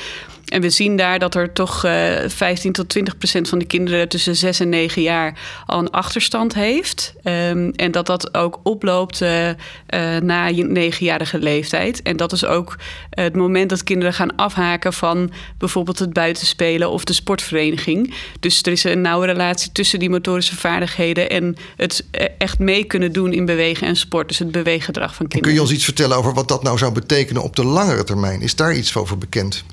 [0.48, 1.92] En we zien daar dat er toch uh,
[2.26, 6.54] 15 tot 20 procent van de kinderen tussen 6 en 9 jaar al een achterstand
[6.54, 7.14] heeft.
[7.22, 12.02] Um, en dat dat ook oploopt uh, uh, na je negenjarige leeftijd.
[12.02, 12.78] En dat is ook
[13.10, 18.14] het moment dat kinderen gaan afhaken van bijvoorbeeld het buitenspelen of de sportvereniging.
[18.40, 22.04] Dus er is een nauwe relatie tussen die motorische vaardigheden en het
[22.38, 24.28] echt mee kunnen doen in bewegen en sport.
[24.28, 25.38] Dus het beweeggedrag van kinderen.
[25.38, 28.04] En kun je ons iets vertellen over wat dat nou zou betekenen op de langere
[28.04, 28.40] termijn?
[28.40, 29.64] Is daar iets over bekend?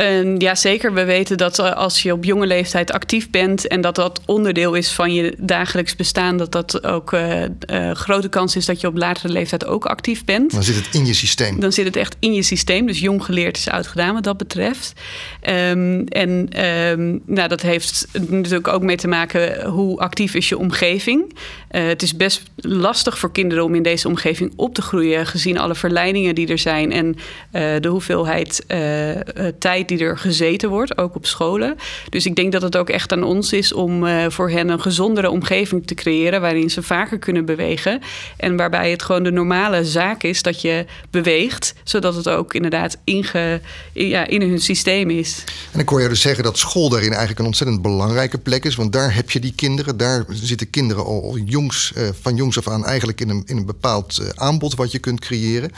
[0.00, 0.94] Uh, ja, zeker.
[0.94, 4.92] We weten dat als je op jonge leeftijd actief bent en dat dat onderdeel is
[4.92, 8.96] van je dagelijks bestaan, dat dat ook uh, uh, grote kans is dat je op
[8.96, 10.52] latere leeftijd ook actief bent.
[10.52, 11.60] Dan zit het in je systeem.
[11.60, 12.86] Dan zit het echt in je systeem.
[12.86, 14.92] Dus jong geleerd is oud gedaan wat dat betreft.
[15.48, 20.58] Um, en um, nou, dat heeft natuurlijk ook mee te maken hoe actief is je
[20.58, 21.36] omgeving.
[21.70, 25.58] Uh, het is best lastig voor kinderen om in deze omgeving op te groeien, gezien
[25.58, 27.16] alle verleidingen die er zijn en
[27.80, 28.64] de hoeveelheid
[29.58, 31.76] tijd die er gezeten wordt, ook op scholen.
[32.08, 34.80] Dus ik denk dat het ook echt aan ons is om uh, voor hen een
[34.80, 38.00] gezondere omgeving te creëren waarin ze vaker kunnen bewegen.
[38.36, 42.96] En waarbij het gewoon de normale zaak is dat je beweegt, zodat het ook inderdaad
[43.04, 43.60] inge,
[43.92, 45.44] ja, in hun systeem is.
[45.72, 48.76] En ik hoor je dus zeggen dat school daarin eigenlijk een ontzettend belangrijke plek is,
[48.76, 52.68] want daar heb je die kinderen, daar zitten kinderen al, jongs, uh, van jongs af
[52.68, 55.70] aan eigenlijk in een, in een bepaald uh, aanbod wat je kunt creëren.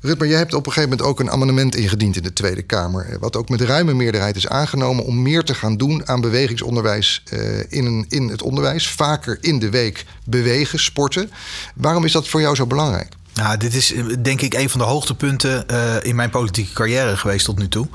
[0.00, 3.16] Rutmer, jij hebt op een gegeven moment ook een amendement ingediend in de Tweede Kamer.
[3.20, 7.58] Wat ook met ruime meerderheid is aangenomen om meer te gaan doen aan bewegingsonderwijs uh,
[7.68, 8.88] in, in het onderwijs.
[8.88, 11.30] Vaker in de week bewegen, sporten.
[11.74, 13.18] Waarom is dat voor jou zo belangrijk?
[13.34, 17.44] Nou, dit is denk ik een van de hoogtepunten uh, in mijn politieke carrière geweest
[17.44, 17.88] tot nu toe.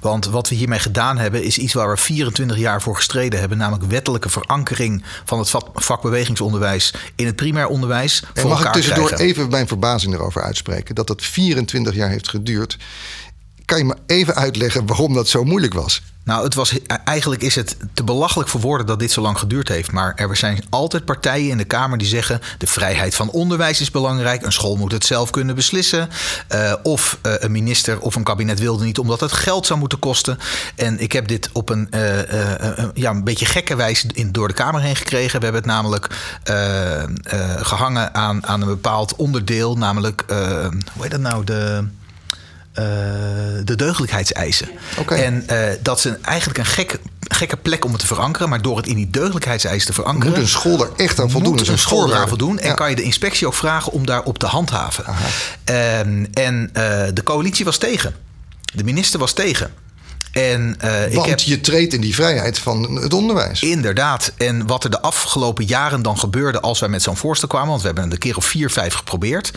[0.00, 3.58] Want wat we hiermee gedaan hebben, is iets waar we 24 jaar voor gestreden hebben.
[3.58, 8.22] Namelijk wettelijke verankering van het vak bewegingsonderwijs in het primair onderwijs.
[8.34, 9.26] En mag ik tussendoor krijgen.
[9.26, 10.94] even mijn verbazing erover uitspreken?
[10.94, 12.76] Dat dat 24 jaar heeft geduurd.
[13.64, 16.02] Kan je me even uitleggen waarom dat zo moeilijk was?
[16.24, 19.68] Nou, het was, eigenlijk is het te belachelijk voor woorden dat dit zo lang geduurd
[19.68, 19.92] heeft.
[19.92, 22.40] Maar er zijn altijd partijen in de Kamer die zeggen...
[22.58, 24.42] de vrijheid van onderwijs is belangrijk.
[24.42, 26.08] Een school moet het zelf kunnen beslissen.
[26.54, 29.98] Uh, of uh, een minister of een kabinet wilde niet omdat het geld zou moeten
[29.98, 30.38] kosten.
[30.74, 31.88] En ik heb dit op een,
[32.94, 35.38] ja, een beetje gekke wijze in, door de Kamer heen gekregen.
[35.38, 36.08] We hebben het namelijk
[37.64, 39.76] gehangen aan, aan een bepaald onderdeel.
[39.76, 41.44] Namelijk, hoe heet dat nou?
[41.44, 41.84] De...
[42.78, 42.84] Uh,
[43.64, 44.68] de deugdelijkheidseisen.
[44.98, 45.24] Okay.
[45.24, 48.48] En uh, dat is een, eigenlijk een gek, gekke plek om het te verankeren.
[48.48, 50.32] Maar door het in die deugdelijkheidseisen te verankeren...
[50.32, 51.54] Moet een school er echt aan voldoen.
[51.54, 52.58] Moet een school er aan voldoen.
[52.58, 52.74] En ja.
[52.74, 55.04] kan je de inspectie ook vragen om daarop te handhaven.
[55.64, 58.14] Um, en uh, de coalitie was tegen.
[58.74, 59.70] De minister was tegen.
[60.32, 63.62] En, uh, Want ik heb, je treedt in die vrijheid van het onderwijs.
[63.62, 64.32] Inderdaad.
[64.36, 67.68] En wat er de afgelopen jaren dan gebeurde als wij met zo'n voorstel kwamen...
[67.68, 69.50] want we hebben het een keer of vier, vijf geprobeerd...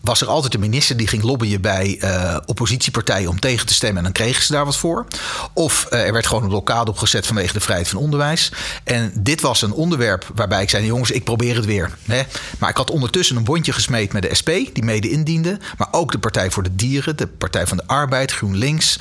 [0.00, 3.28] was er altijd een minister die ging lobbyen bij uh, oppositiepartijen...
[3.28, 5.06] om tegen te stemmen en dan kregen ze daar wat voor.
[5.52, 8.52] Of uh, er werd gewoon een blokkade opgezet vanwege de vrijheid van onderwijs.
[8.84, 10.84] En dit was een onderwerp waarbij ik zei...
[10.84, 11.96] jongens, ik probeer het weer.
[12.06, 12.22] Hè?
[12.58, 14.50] Maar ik had ondertussen een bondje gesmeed met de SP...
[14.72, 15.58] die mede indiende.
[15.76, 18.98] Maar ook de Partij voor de Dieren, de Partij van de Arbeid, GroenLinks...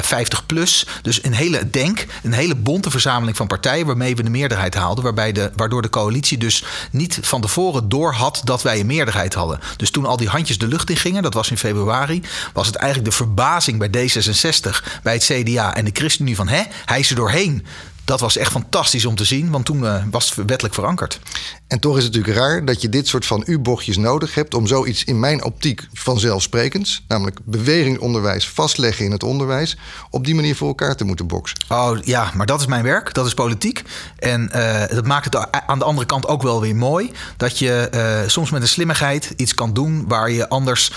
[0.00, 0.55] 50 plus
[1.02, 5.04] Dus een hele denk, een hele bonte verzameling van partijen waarmee we de meerderheid haalden.
[5.04, 9.34] Waarbij de, waardoor de coalitie dus niet van tevoren door had dat wij een meerderheid
[9.34, 9.60] hadden.
[9.76, 12.76] Dus toen al die handjes de lucht in gingen, dat was in februari, was het
[12.76, 17.10] eigenlijk de verbazing bij D66, bij het CDA en de ChristenUnie van hè, hij is
[17.10, 17.66] er doorheen
[18.06, 21.20] dat was echt fantastisch om te zien, want toen uh, was het wettelijk verankerd.
[21.66, 24.66] En toch is het natuurlijk raar dat je dit soort van U-bochtjes nodig hebt om
[24.66, 29.76] zoiets in mijn optiek vanzelfsprekends, namelijk bewegingonderwijs vastleggen in het onderwijs,
[30.10, 31.58] op die manier voor elkaar te moeten boksen.
[31.68, 33.82] Oh ja, maar dat is mijn werk, dat is politiek.
[34.18, 37.88] En uh, dat maakt het aan de andere kant ook wel weer mooi dat je
[37.94, 40.92] uh, soms met een slimmigheid iets kan doen waar je anders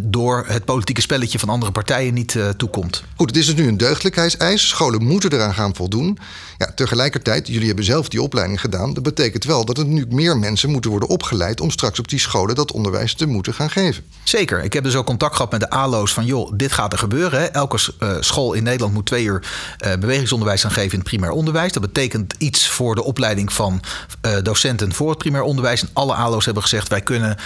[0.00, 3.04] door het politieke spelletje van andere partijen niet toekomt.
[3.16, 4.68] Goed, het is dus nu een deugdelijkheidseis.
[4.68, 6.18] Scholen moeten eraan gaan voldoen.
[6.58, 8.94] Ja, tegelijkertijd, jullie hebben zelf die opleiding gedaan.
[8.94, 12.18] Dat betekent wel dat er nu meer mensen moeten worden opgeleid om straks op die
[12.18, 14.04] scholen dat onderwijs te moeten gaan geven.
[14.22, 14.64] Zeker.
[14.64, 17.40] Ik heb dus ook contact gehad met de ALO's van joh, dit gaat er gebeuren.
[17.40, 17.46] Hè.
[17.46, 19.42] Elke uh, school in Nederland moet twee uur
[19.86, 21.72] uh, bewegingsonderwijs gaan geven in het primair onderwijs.
[21.72, 23.80] Dat betekent iets voor de opleiding van
[24.26, 25.82] uh, docenten voor het primair onderwijs.
[25.82, 27.36] En alle ALO's hebben gezegd wij kunnen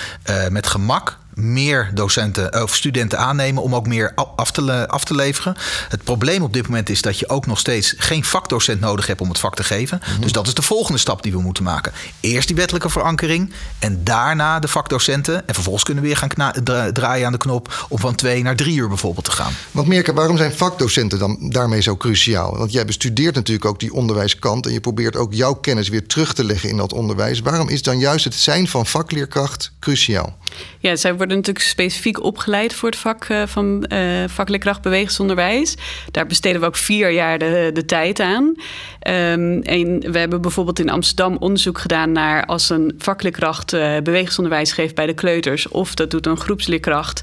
[0.51, 5.57] met gemak meer docenten of studenten aannemen om ook meer af te, af te leveren.
[5.89, 9.21] Het probleem op dit moment is dat je ook nog steeds geen vakdocent nodig hebt
[9.21, 10.01] om het vak te geven.
[10.05, 10.21] Mhm.
[10.21, 11.93] Dus dat is de volgende stap die we moeten maken.
[12.21, 15.49] Eerst die wettelijke verankering en daarna de vakdocenten.
[15.49, 16.53] En vervolgens kunnen we weer gaan
[16.93, 19.53] draaien aan de knop om van twee naar drie uur bijvoorbeeld te gaan.
[19.71, 22.57] Want Mirka, waarom zijn vakdocenten dan daarmee zo cruciaal?
[22.57, 26.35] Want jij bestudeert natuurlijk ook die onderwijskant en je probeert ook jouw kennis weer terug
[26.35, 27.41] te leggen in dat onderwijs.
[27.41, 30.37] Waarom is dan juist het zijn van vakleerkracht cruciaal?
[30.79, 35.77] Ja, zij worden natuurlijk specifiek opgeleid voor het vak uh, van uh, vakleerkracht bewegingsonderwijs.
[36.11, 38.45] Daar besteden we ook vier jaar de, de tijd aan.
[38.45, 44.73] Um, en we hebben bijvoorbeeld in Amsterdam onderzoek gedaan naar als een vakleerkracht uh, bewegingsonderwijs
[44.73, 47.23] geeft bij de kleuters of dat doet een groepsleerkracht.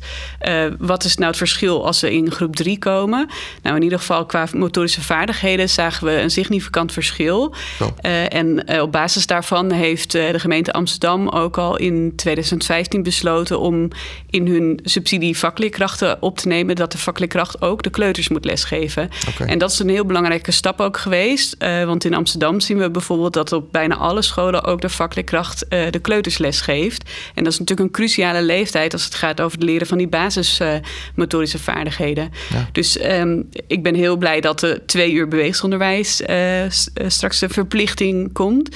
[0.78, 3.30] wat is nou het verschil als ze in groep drie komen?
[3.62, 7.54] Nou, in ieder geval qua motorische vaardigheden zagen we een significant verschil.
[8.30, 14.00] en op basis daarvan heeft de gemeente Amsterdam ook al in 2015 besloten besloten om
[14.30, 19.10] in hun subsidie vakleerkrachten op te nemen, dat de vakleerkracht ook de kleuters moet lesgeven.
[19.30, 19.48] Okay.
[19.48, 21.56] En dat is een heel belangrijke stap ook geweest.
[21.60, 25.66] Uh, want in Amsterdam zien we bijvoorbeeld dat op bijna alle scholen ook de vakleerkracht
[25.70, 27.10] uh, de kleuters lesgeeft.
[27.36, 30.08] En dat is natuurlijk een cruciale leeftijd als het gaat over het leren van die
[30.08, 32.32] basismotorische vaardigheden.
[32.50, 32.70] Ja.
[32.72, 36.22] Dus um, ik ben heel blij dat de twee uur beweegsonderwijs
[37.08, 38.76] straks de verplichting komt.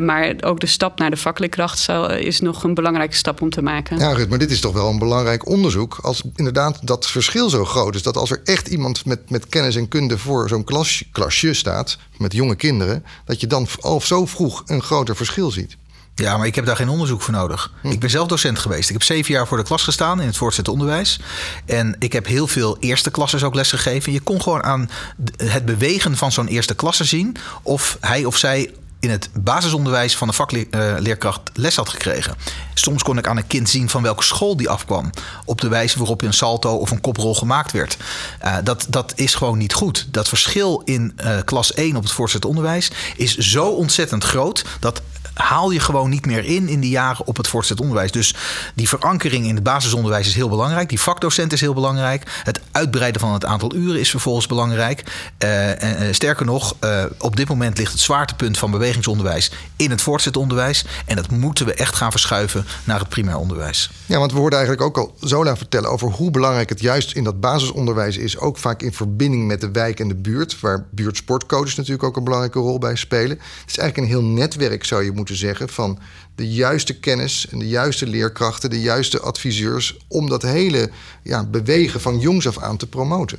[0.00, 3.62] maar ook de stap naar de vakleerkracht zal, is nog een belangrijke stap om te
[3.62, 3.98] maken.
[3.98, 5.98] Ja, Ruud, maar dit is toch wel een belangrijk onderzoek.
[6.02, 9.76] Als inderdaad dat verschil zo groot is, dat als er echt iemand met, met kennis
[9.76, 14.26] en kunde voor zo'n klas, klasje staat, met jonge kinderen, dat je dan al zo
[14.26, 15.76] vroeg een groter verschil ziet.
[16.14, 17.72] Ja, maar ik heb daar geen onderzoek voor nodig.
[17.80, 17.90] Hm.
[17.90, 18.86] Ik ben zelf docent geweest.
[18.88, 21.20] Ik heb zeven jaar voor de klas gestaan in het voortgezet onderwijs.
[21.64, 24.12] En ik heb heel veel eerste klassers ook lesgegeven.
[24.12, 24.90] Je kon gewoon aan
[25.36, 30.28] het bewegen van zo'n eerste klasse zien of hij of zij in het basisonderwijs van
[30.28, 32.34] een vakleerkracht les had gekregen.
[32.74, 35.10] Soms kon ik aan een kind zien van welke school die afkwam.
[35.44, 37.96] Op de wijze waarop een salto of een koprol gemaakt werd.
[38.44, 40.08] Uh, dat, dat is gewoon niet goed.
[40.10, 45.02] Dat verschil in uh, klas 1 op het voortgezet onderwijs is zo ontzettend groot dat
[45.36, 48.12] haal je gewoon niet meer in in die jaren op het voortgezet onderwijs.
[48.12, 48.34] Dus
[48.74, 50.88] die verankering in het basisonderwijs is heel belangrijk.
[50.88, 52.40] Die vakdocent is heel belangrijk.
[52.44, 55.02] Het uitbreiden van het aantal uren is vervolgens belangrijk.
[55.38, 56.76] En, sterker nog,
[57.18, 60.84] op dit moment ligt het zwaartepunt van bewegingsonderwijs in het voortgezet onderwijs.
[61.06, 63.90] En dat moeten we echt gaan verschuiven naar het primair onderwijs.
[64.06, 67.24] Ja, want we hoorden eigenlijk ook al Zola vertellen over hoe belangrijk het juist in
[67.24, 68.38] dat basisonderwijs is.
[68.38, 72.24] Ook vaak in verbinding met de wijk en de buurt, waar buurtsportcoaches natuurlijk ook een
[72.24, 73.38] belangrijke rol bij spelen.
[73.38, 75.98] Het is eigenlijk een heel netwerk, zou je moeten moeten zeggen van
[76.34, 80.90] de juiste kennis en de juiste leerkrachten, de juiste adviseurs om dat hele
[81.22, 83.38] ja, bewegen van jongs af aan te promoten.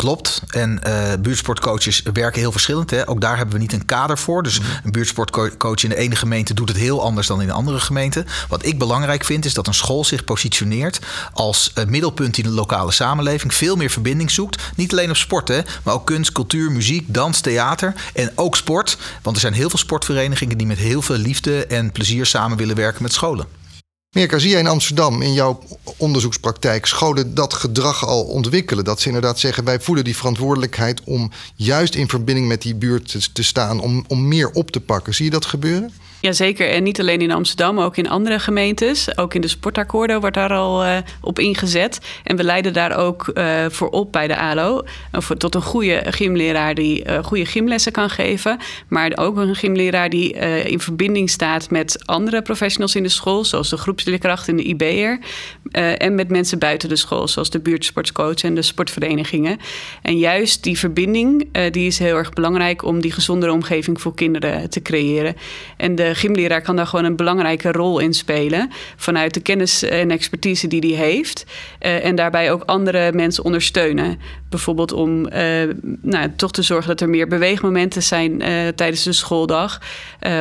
[0.00, 0.42] Klopt.
[0.48, 2.90] En uh, buurtsportcoaches werken heel verschillend.
[2.90, 3.08] Hè?
[3.08, 4.42] Ook daar hebben we niet een kader voor.
[4.42, 4.68] Dus mhm.
[4.84, 8.24] een buurtsportcoach in de ene gemeente doet het heel anders dan in de andere gemeente.
[8.48, 10.98] Wat ik belangrijk vind, is dat een school zich positioneert
[11.32, 13.54] als uh, middelpunt in de lokale samenleving.
[13.54, 14.62] Veel meer verbinding zoekt.
[14.76, 17.94] Niet alleen op sport, hè, maar ook kunst, cultuur, muziek, dans, theater.
[18.14, 18.98] En ook sport.
[19.22, 22.76] Want er zijn heel veel sportverenigingen die met heel veel liefde en plezier samen willen
[22.76, 23.59] werken met scholen.
[24.10, 25.62] Mirka, zie jij in Amsterdam in jouw
[25.96, 28.84] onderzoekspraktijk scholen dat gedrag al ontwikkelen?
[28.84, 33.08] Dat ze inderdaad zeggen, wij voelen die verantwoordelijkheid om juist in verbinding met die buurt
[33.08, 35.14] te, te staan, om, om meer op te pakken.
[35.14, 35.92] Zie je dat gebeuren?
[36.20, 39.18] Jazeker, en niet alleen in Amsterdam, ook in andere gemeentes.
[39.18, 42.00] Ook in de sportakkoorden wordt daar al uh, op ingezet.
[42.24, 44.82] En we leiden daar ook uh, voor op bij de ALO.
[45.12, 48.58] Voor, tot een goede gymleraar die uh, goede gymlessen kan geven.
[48.88, 50.32] Maar ook een gymleraar die
[50.64, 53.44] in verbinding staat met andere professionals in de school.
[53.44, 55.18] Zoals de groepsleerkracht en de IB'er.
[55.72, 59.58] en met mensen buiten de school, zoals de buurtsportscoach en de sportverenigingen.
[60.02, 64.70] En juist die verbinding die is heel erg belangrijk om die gezondere omgeving voor kinderen
[64.70, 65.36] te creëren.
[65.76, 68.70] En de gymleraar kan daar gewoon een belangrijke rol in spelen.
[68.96, 71.44] Vanuit de kennis en expertise die hij heeft.
[71.80, 74.18] Uh, en daarbij ook andere mensen ondersteunen.
[74.50, 75.32] Bijvoorbeeld om uh,
[76.02, 79.80] nou, toch te zorgen dat er meer beweegmomenten zijn uh, tijdens de schooldag.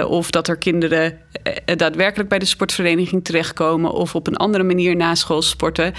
[0.07, 1.17] of dat er kinderen
[1.65, 3.91] daadwerkelijk bij de sportvereniging terechtkomen.
[3.91, 5.93] Of op een andere manier na school sporten.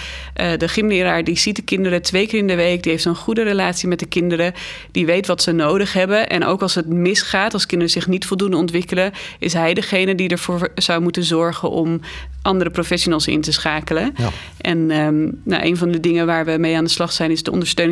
[0.56, 2.82] de gymleraar die ziet de kinderen twee keer in de week.
[2.82, 4.52] Die heeft een goede relatie met de kinderen.
[4.90, 6.28] Die weet wat ze nodig hebben.
[6.28, 10.28] En ook als het misgaat, als kinderen zich niet voldoende ontwikkelen, is hij degene die
[10.28, 12.00] ervoor zou moeten zorgen om
[12.42, 14.14] andere professionals in te schakelen.
[14.16, 14.30] Ja.
[14.60, 17.42] En um, nou, een van de dingen waar we mee aan de slag zijn, is
[17.42, 17.50] de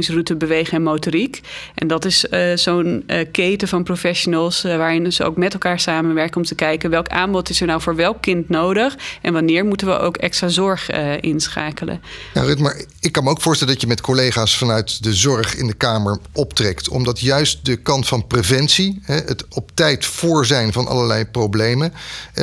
[0.08, 1.40] ondersteuningsroute bewegen en motoriek.
[1.74, 5.80] En dat is uh, zo'n uh, keten van professionals uh, waarin ze ook met elkaar
[5.80, 9.64] samenwerken om te kijken welk aanbod is er nou voor welk kind nodig en wanneer
[9.64, 10.90] moeten we ook extra zorg
[11.20, 12.02] inschakelen.
[12.34, 15.54] Ja, Rut, maar ik kan me ook voorstellen dat je met collega's vanuit de zorg
[15.54, 20.46] in de Kamer optrekt, omdat juist de kant van preventie, hè, het op tijd voor
[20.46, 21.92] zijn van allerlei problemen,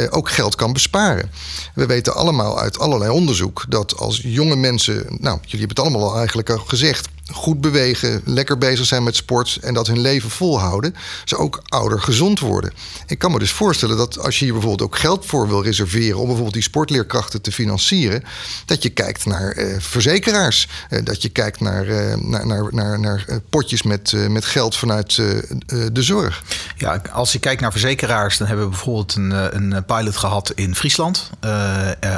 [0.09, 1.31] ook geld kan besparen.
[1.73, 6.09] We weten allemaal uit allerlei onderzoek dat als jonge mensen, nou, jullie hebben het allemaal
[6.09, 10.29] al eigenlijk al gezegd, goed bewegen, lekker bezig zijn met sport en dat hun leven
[10.29, 12.73] volhouden, ze ook ouder gezond worden.
[13.07, 16.17] Ik kan me dus voorstellen dat als je hier bijvoorbeeld ook geld voor wil reserveren
[16.17, 18.23] om bijvoorbeeld die sportleerkrachten te financieren,
[18.65, 22.99] dat je kijkt naar eh, verzekeraars, eh, dat je kijkt naar, eh, naar, naar, naar,
[22.99, 25.15] naar potjes met, met geld vanuit
[25.91, 26.43] de zorg.
[26.77, 30.75] Ja, als je kijkt naar verzekeraars, dan hebben we bijvoorbeeld een, een pilot gehad in
[30.75, 31.29] Friesland.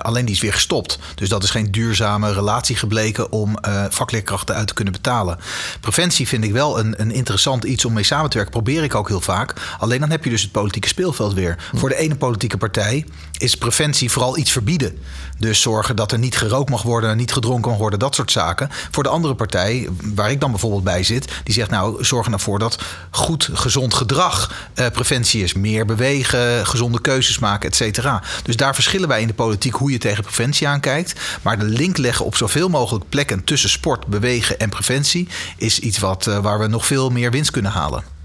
[0.02, 1.00] alleen die is weer gestopt.
[1.16, 3.58] Dus dat is geen duurzame relatie gebleken om
[3.90, 5.38] vakleerkrachten uit te kunnen betalen.
[5.80, 8.54] Preventie vind ik wel een, een interessant iets om mee samen te werken.
[8.62, 9.54] Probeer ik ook heel vaak.
[9.80, 11.70] Alleen dan heb je dus het politieke speelveld weer.
[11.74, 13.06] Voor de ene politieke partij
[13.38, 14.98] is preventie vooral iets verbieden.
[15.40, 18.70] Dus zorgen dat er niet gerookt mag worden, niet gedronken mag worden, dat soort zaken.
[18.92, 22.60] Voor de andere partij, waar ik dan bijvoorbeeld bij zit, die zegt nou zorg ervoor
[22.60, 22.78] dat
[23.12, 25.54] goed gezond gedrag eh, preventie is.
[25.54, 28.24] Meer bewegen, gezonde keuzes maken, et cetera.
[28.44, 31.20] Dus daar verschillen wij in de politiek hoe je tegen preventie aankijkt.
[31.42, 36.00] Maar de link leggen op zoveel mogelijk plekken tussen sport, bewegen en preventie is iets
[36.00, 38.17] wat, uh, waar we nog veel meer winst kunnen halen.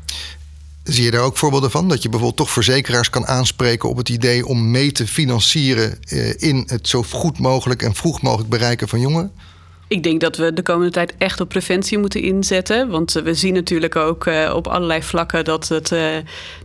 [0.84, 1.88] Zie je daar ook voorbeelden van?
[1.88, 6.42] Dat je bijvoorbeeld toch verzekeraars kan aanspreken op het idee om mee te financieren eh,
[6.42, 9.32] in het zo goed mogelijk en vroeg mogelijk bereiken van jongeren?
[9.88, 12.88] Ik denk dat we de komende tijd echt op preventie moeten inzetten.
[12.88, 15.90] Want we zien natuurlijk ook uh, op allerlei vlakken dat, het,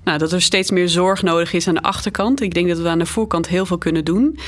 [0.03, 2.41] nou, dat er steeds meer zorg nodig is aan de achterkant.
[2.41, 4.39] Ik denk dat we aan de voorkant heel veel kunnen doen.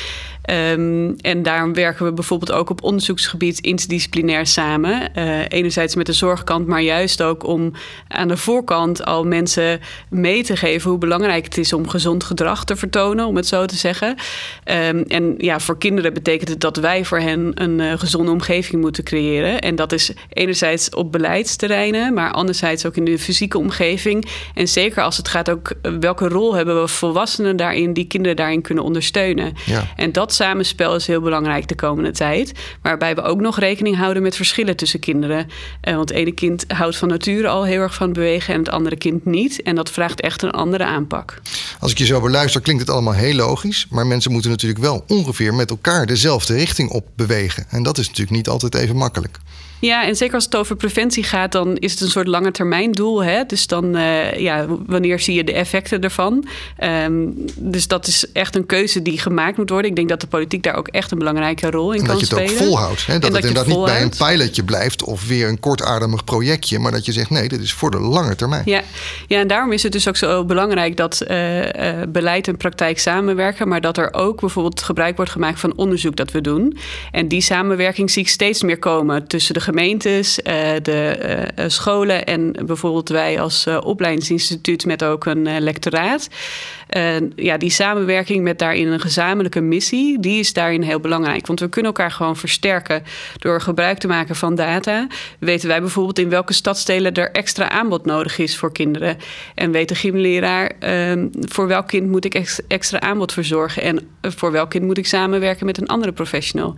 [0.51, 5.09] Um, en daarom werken we bijvoorbeeld ook op onderzoeksgebied interdisciplinair samen.
[5.15, 7.71] Uh, enerzijds met de zorgkant, maar juist ook om
[8.07, 12.65] aan de voorkant al mensen mee te geven hoe belangrijk het is om gezond gedrag
[12.65, 14.07] te vertonen, om het zo te zeggen.
[14.07, 18.81] Um, en ja, voor kinderen betekent het dat wij voor hen een uh, gezonde omgeving
[18.81, 19.61] moeten creëren.
[19.61, 24.25] En dat is enerzijds op beleidsterreinen, maar anderzijds ook in de fysieke omgeving.
[24.53, 28.61] En zeker als het gaat ook welke rol hebben we volwassenen daarin die kinderen daarin
[28.61, 29.53] kunnen ondersteunen.
[29.65, 29.87] Ja.
[29.95, 32.51] En dat samenspel is heel belangrijk de komende tijd.
[32.81, 35.47] Waarbij we ook nog rekening houden met verschillen tussen kinderen.
[35.87, 38.69] Uh, want het ene kind houdt van nature al heel erg van bewegen en het
[38.69, 39.61] andere kind niet.
[39.61, 41.41] En dat vraagt echt een andere aanpak.
[41.79, 43.87] Als ik je zo beluister, klinkt het allemaal heel logisch.
[43.89, 47.65] Maar mensen moeten natuurlijk wel ongeveer met elkaar dezelfde richting op bewegen.
[47.69, 49.37] En dat is natuurlijk niet altijd even makkelijk.
[49.79, 52.91] Ja, en zeker als het over preventie gaat, dan is het een soort lange termijn
[52.91, 53.23] doel.
[53.23, 53.43] Hè?
[53.47, 56.47] Dus dan, uh, ja, wanneer zie je de effecten ervan?
[56.83, 59.89] Um, dus dat is echt een keuze die gemaakt moet worden.
[59.89, 62.41] Ik denk dat de politiek daar ook echt een belangrijke rol in en kan spelen.
[62.43, 63.05] Dat je het ook volhoudt.
[63.05, 63.13] Hè?
[63.13, 66.79] Dat, dat het inderdaad niet bij een pilotje blijft of weer een kortademig projectje.
[66.79, 68.61] Maar dat je zegt, nee, dit is voor de lange termijn.
[68.65, 68.81] Ja,
[69.27, 71.63] ja en daarom is het dus ook zo belangrijk dat uh, uh,
[72.09, 73.67] beleid en praktijk samenwerken.
[73.67, 76.77] Maar dat er ook bijvoorbeeld gebruik wordt gemaakt van onderzoek dat we doen.
[77.11, 81.17] En die samenwerking zie ik steeds meer komen tussen de gemeentes, uh, de
[81.59, 86.27] uh, scholen en bijvoorbeeld wij als opleidingsinstituut met ook een lectoraat.
[87.35, 91.47] Ja, die samenwerking met daarin een gezamenlijke missie, die is daarin heel belangrijk.
[91.47, 93.03] Want we kunnen elkaar gewoon versterken
[93.37, 95.07] door gebruik te maken van data.
[95.39, 99.17] Weten wij bijvoorbeeld in welke stadstelen er extra aanbod nodig is voor kinderen.
[99.55, 102.33] En weet de gymleraar ehm, voor welk kind moet ik
[102.67, 106.75] extra aanbod verzorgen en voor welk kind moet ik samenwerken met een andere professional.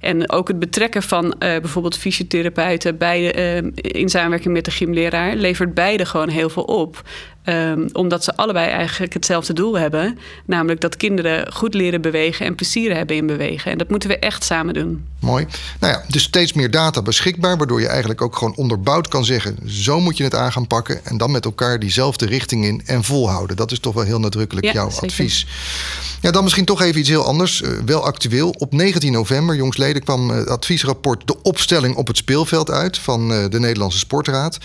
[0.00, 5.74] En ook het betrekken van bijvoorbeeld fysiotherapeuten bij, uh, in samenwerking met de gymleraar levert
[5.74, 7.02] beide gewoon heel veel op.
[7.44, 10.18] Ehm, omdat ze allebei eigenlijk hetzelfde doel hebben.
[10.46, 13.70] Namelijk dat kinderen goed leren bewegen en plezier hebben in bewegen.
[13.72, 15.04] En dat moeten we echt samen doen.
[15.18, 15.46] Mooi.
[15.80, 19.58] Nou ja, dus steeds meer data beschikbaar, waardoor je eigenlijk ook gewoon onderbouwd kan zeggen:
[19.66, 21.04] zo moet je het aan gaan pakken.
[21.04, 23.56] En dan met elkaar diezelfde richting in en volhouden.
[23.56, 25.46] Dat is toch wel heel nadrukkelijk jouw advies.
[26.20, 27.60] Ja, dan misschien toch even iets heel anders.
[27.60, 28.54] Uh, wel actueel.
[28.58, 33.44] Op 19 november, jongsleden, kwam het adviesrapport De opstelling op het speelveld uit van uh,
[33.48, 34.58] de Nederlandse Sportraad.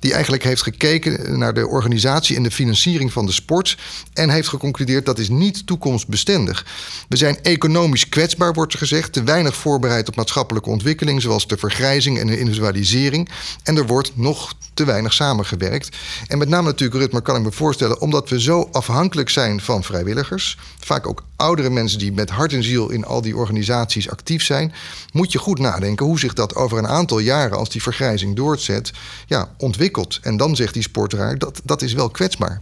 [0.00, 3.78] Die eigenlijk heeft gekeken naar de organisatie en de financiering van de sport.
[4.12, 6.66] En heeft geconcludeerd dat is niet toekomstbestendig.
[7.08, 9.12] We zijn economisch kwetsbaar, wordt er gezegd.
[9.12, 13.28] Te weinig voorbereid op maatschappelijke ontwikkeling, zoals de vergrijzing en de individualisering.
[13.62, 15.96] En er wordt nog te weinig samengewerkt.
[16.26, 19.84] En met name natuurlijk, Rutmer, kan ik me voorstellen, omdat we zo afhankelijk zijn van
[19.84, 20.58] vrijwilligers.
[20.78, 24.72] Vaak ook oudere mensen die met hart en ziel in al die organisaties actief zijn,
[25.12, 28.92] moet je goed nadenken hoe zich dat over een aantal jaren, als die vergrijzing doorzet,
[29.26, 30.18] ja, ontwikkelt.
[30.22, 32.60] En dan zegt die sportraar dat dat is wel kwetsbaar.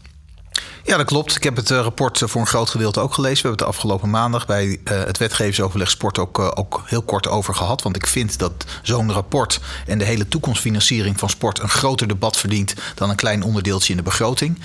[0.84, 1.36] Ja, dat klopt.
[1.36, 3.42] Ik heb het eh, rapport voor een groot gedeelte ook gelezen.
[3.42, 7.54] We hebben het afgelopen maandag bij uh, het wetgevingsoverleg sport ook, ook heel kort over
[7.54, 7.82] gehad.
[7.82, 12.36] Want ik vind dat zo'n rapport en de hele toekomstfinanciering van sport een groter debat
[12.36, 14.58] verdient dan een klein onderdeeltje in de begroting.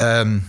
[0.00, 0.46] Um,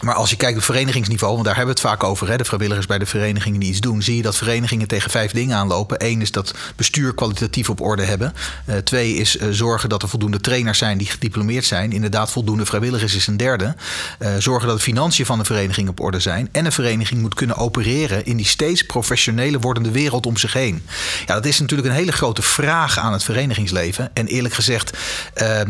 [0.00, 2.44] maar als je kijkt op verenigingsniveau, want daar hebben we het vaak over, hè, de
[2.44, 6.06] vrijwilligers bij de verenigingen die iets doen, zie je dat verenigingen tegen vijf dingen aanlopen.
[6.06, 8.34] Eén is dat bestuur kwalitatief op orde hebben.
[8.66, 11.92] Uh, twee is uh, zorgen dat er voldoende trainers zijn die gediplomeerd zijn.
[11.92, 13.74] Inderdaad, voldoende vrijwilligers is een derde.
[14.18, 16.48] Uh, zorgen dat de financiën van de vereniging op orde zijn.
[16.52, 20.82] En een vereniging moet kunnen opereren in die steeds professioneler wordende wereld om zich heen.
[21.26, 24.10] Ja, dat is natuurlijk een hele grote vraag aan het verenigingsleven.
[24.14, 24.96] En eerlijk gezegd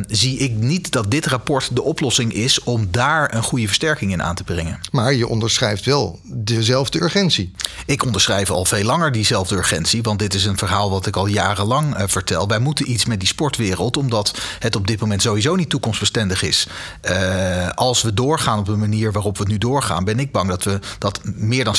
[0.07, 4.18] zie ik niet dat dit rapport de oplossing is om daar een goede versterking in
[4.23, 4.81] aan te brengen.
[4.91, 7.53] Maar je onderschrijft wel dezelfde urgentie.
[7.87, 11.27] Ik onderschrijf al veel langer diezelfde urgentie, want dit is een verhaal wat ik al
[11.27, 12.49] jarenlang uh, vertel.
[12.49, 16.67] Wij moeten iets met die sportwereld, omdat het op dit moment sowieso niet toekomstbestendig is.
[17.11, 20.65] Uh, als we doorgaan op de manier waarop we nu doorgaan, ben ik bang dat
[20.65, 21.79] we dat meer dan 60%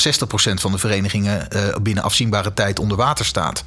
[0.54, 3.62] van de verenigingen uh, binnen afzienbare tijd onder water staat.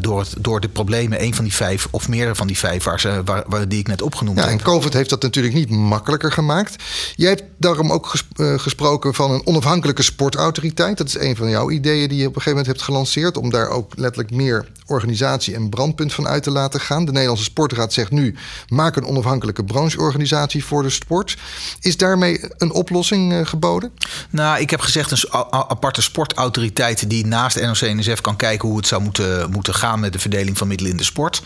[0.00, 3.00] door, het, door de problemen, een van die vijf of meerdere van die vijf waar
[3.00, 4.52] ze, waar, waar, die ik net opgenoemd ja, heb.
[4.52, 6.82] En COVID heeft dat natuurlijk niet makkelijker gemaakt.
[7.16, 10.98] Jij hebt daarom ook eh, gesproken van een onafhankelijke sportautoriteit.
[10.98, 13.36] Dat is een van jouw ideeën die je op een gegeven moment hebt gelanceerd.
[13.36, 17.04] Om daar ook letterlijk meer organisatie en brandpunt van uit te laten gaan.
[17.04, 18.34] De Nederlandse Sportraad zegt nu:
[18.68, 21.36] maak een onafhankelijke brancheorganisatie voor de sport.
[21.80, 23.92] Is daarmee een oplossing uh, geboden?
[24.30, 29.02] Nou, ik heb gezegd een aparte sportautoriteit die naast NOC-NSF kan kijken hoe het zou
[29.02, 31.42] moeten, moeten gaan met de verdeling van middelen in de sport.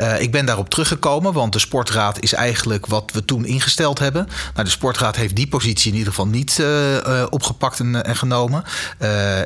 [0.00, 4.28] Uh, ik ben daarop teruggekomen, want de Sportraad is eigenlijk wat we toen ingesteld hebben.
[4.54, 8.64] Nou, de Sportraad heeft die positie in ieder geval niet uh, opgepakt en, en genomen.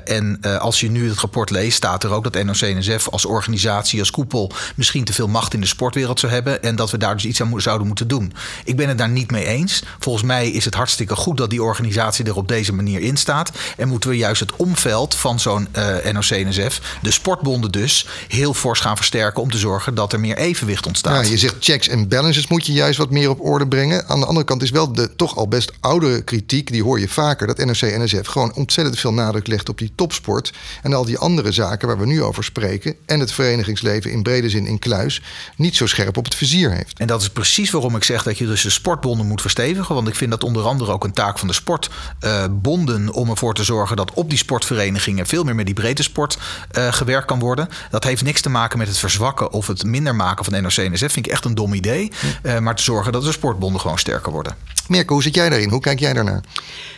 [0.05, 4.11] en als je nu het rapport leest, staat er ook dat NOC-NSF als organisatie als
[4.11, 6.63] koepel misschien te veel macht in de sportwereld zou hebben.
[6.63, 8.33] En dat we daar dus iets aan zouden moeten doen.
[8.65, 9.83] Ik ben het daar niet mee eens.
[9.99, 13.51] Volgens mij is het hartstikke goed dat die organisatie er op deze manier in staat.
[13.77, 18.55] En moeten we juist het omveld van zo'n uh, eh, NOC-NSF, de sportbonden dus, heel
[18.55, 21.25] fors gaan versterken om te zorgen dat er meer evenwicht ontstaat.
[21.25, 24.09] Ja, je zegt checks en balances moet je juist wat meer op orde brengen.
[24.09, 27.09] Aan de andere kant is wel de toch al best oude kritiek, die hoor je
[27.09, 30.53] vaker, dat NOC-NSF gewoon ontzettend veel nadruk legt op die topsport
[30.83, 32.95] en al die andere zaken waar we nu over spreken.
[33.07, 35.23] En het verenigingsleven in brede zin in kluis
[35.57, 36.99] niet zo scherp op het vizier heeft.
[36.99, 39.95] En dat is precies waarom ik zeg dat je dus de sportbonden moet verstevigen.
[39.95, 43.55] Want ik vind dat onder andere ook een taak van de sportbonden uh, om ervoor
[43.55, 46.39] te zorgen dat op die sportverenigingen veel meer met die breedte sport
[46.79, 47.69] uh, gewerkt kan worden.
[47.91, 51.13] Dat heeft niks te maken met het verzwakken of het minder maken van NOC-NSF.
[51.13, 52.13] Vind ik echt een dom idee.
[52.43, 54.57] Uh, maar te zorgen dat de sportbonden gewoon sterker worden.
[54.91, 55.71] Mirko, hoe zit jij daarin?
[55.71, 56.47] Hoe kijk jij don't.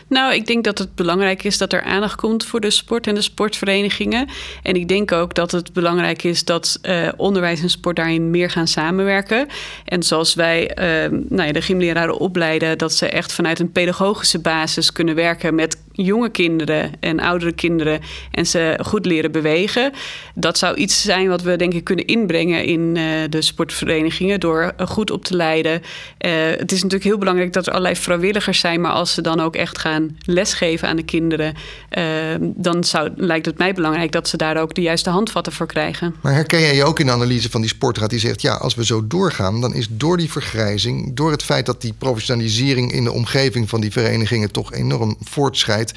[0.09, 3.15] Nou, ik denk dat het belangrijk is dat er aandacht komt voor de sport en
[3.15, 4.29] de sportverenigingen.
[4.63, 8.51] En ik denk ook dat het belangrijk is dat uh, onderwijs en sport daarin meer
[8.51, 9.47] gaan samenwerken.
[9.85, 14.39] En zoals wij uh, nou ja, de gymleraren opleiden, dat ze echt vanuit een pedagogische
[14.39, 18.01] basis kunnen werken met jonge kinderen en oudere kinderen
[18.31, 19.93] en ze goed leren bewegen.
[20.35, 24.73] Dat zou iets zijn wat we denk ik kunnen inbrengen in uh, de sportverenigingen door
[24.79, 25.83] goed op te leiden.
[26.19, 29.57] Het is natuurlijk heel belangrijk dat er allerlei vrijwilligers zijn, maar als ze dan ook
[29.57, 29.92] echt gaan
[30.25, 31.55] lesgeven aan de kinderen,
[31.99, 32.05] uh,
[32.41, 36.15] dan zou, lijkt het mij belangrijk dat ze daar ook de juiste handvatten voor krijgen.
[36.21, 38.75] Maar herken jij je ook in de analyse van die sportraad die zegt, ja, als
[38.75, 43.05] we zo doorgaan, dan is door die vergrijzing, door het feit dat die professionalisering in
[43.05, 45.93] de omgeving van die verenigingen toch enorm voortschrijdt,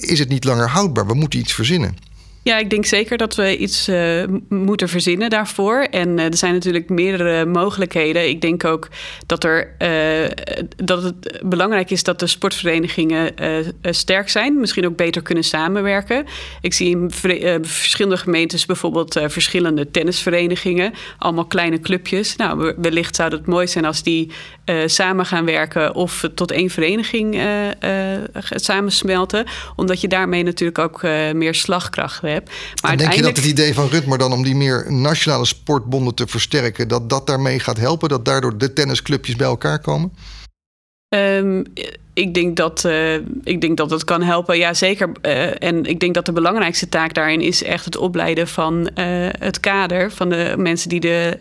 [0.00, 1.06] is het niet langer houdbaar.
[1.06, 2.09] We moeten iets verzinnen.
[2.42, 5.86] Ja, ik denk zeker dat we iets uh, moeten verzinnen daarvoor.
[5.90, 8.28] En uh, er zijn natuurlijk meerdere mogelijkheden.
[8.28, 8.88] Ik denk ook
[9.26, 10.30] dat, er, uh,
[10.76, 13.34] dat het belangrijk is dat de sportverenigingen
[13.82, 14.60] sterk zijn.
[14.60, 16.26] Misschien ook beter kunnen samenwerken.
[16.60, 17.10] Ik zie in
[17.62, 20.92] verschillende gemeentes bijvoorbeeld verschillende tennisverenigingen.
[21.18, 22.36] Allemaal kleine clubjes.
[22.36, 24.30] Nou, wellicht zou het mooi zijn als die
[24.86, 27.40] samen gaan werken of tot één vereniging
[28.50, 29.46] samensmelten.
[29.76, 32.22] Omdat je daarmee natuurlijk ook meer slagkracht.
[32.82, 36.26] Maar denk je dat het idee van Rutmer dan om die meer nationale sportbonden te
[36.26, 38.08] versterken, dat dat daarmee gaat helpen?
[38.08, 40.12] Dat daardoor de tennisclubjes bij elkaar komen?
[41.08, 41.64] Um,
[42.14, 44.58] ik denk dat, uh, ik denk dat dat kan helpen.
[44.58, 45.10] Ja, zeker.
[45.22, 49.04] Uh, en ik denk dat de belangrijkste taak daarin is echt het opleiden van uh,
[49.38, 51.38] het kader van de mensen die de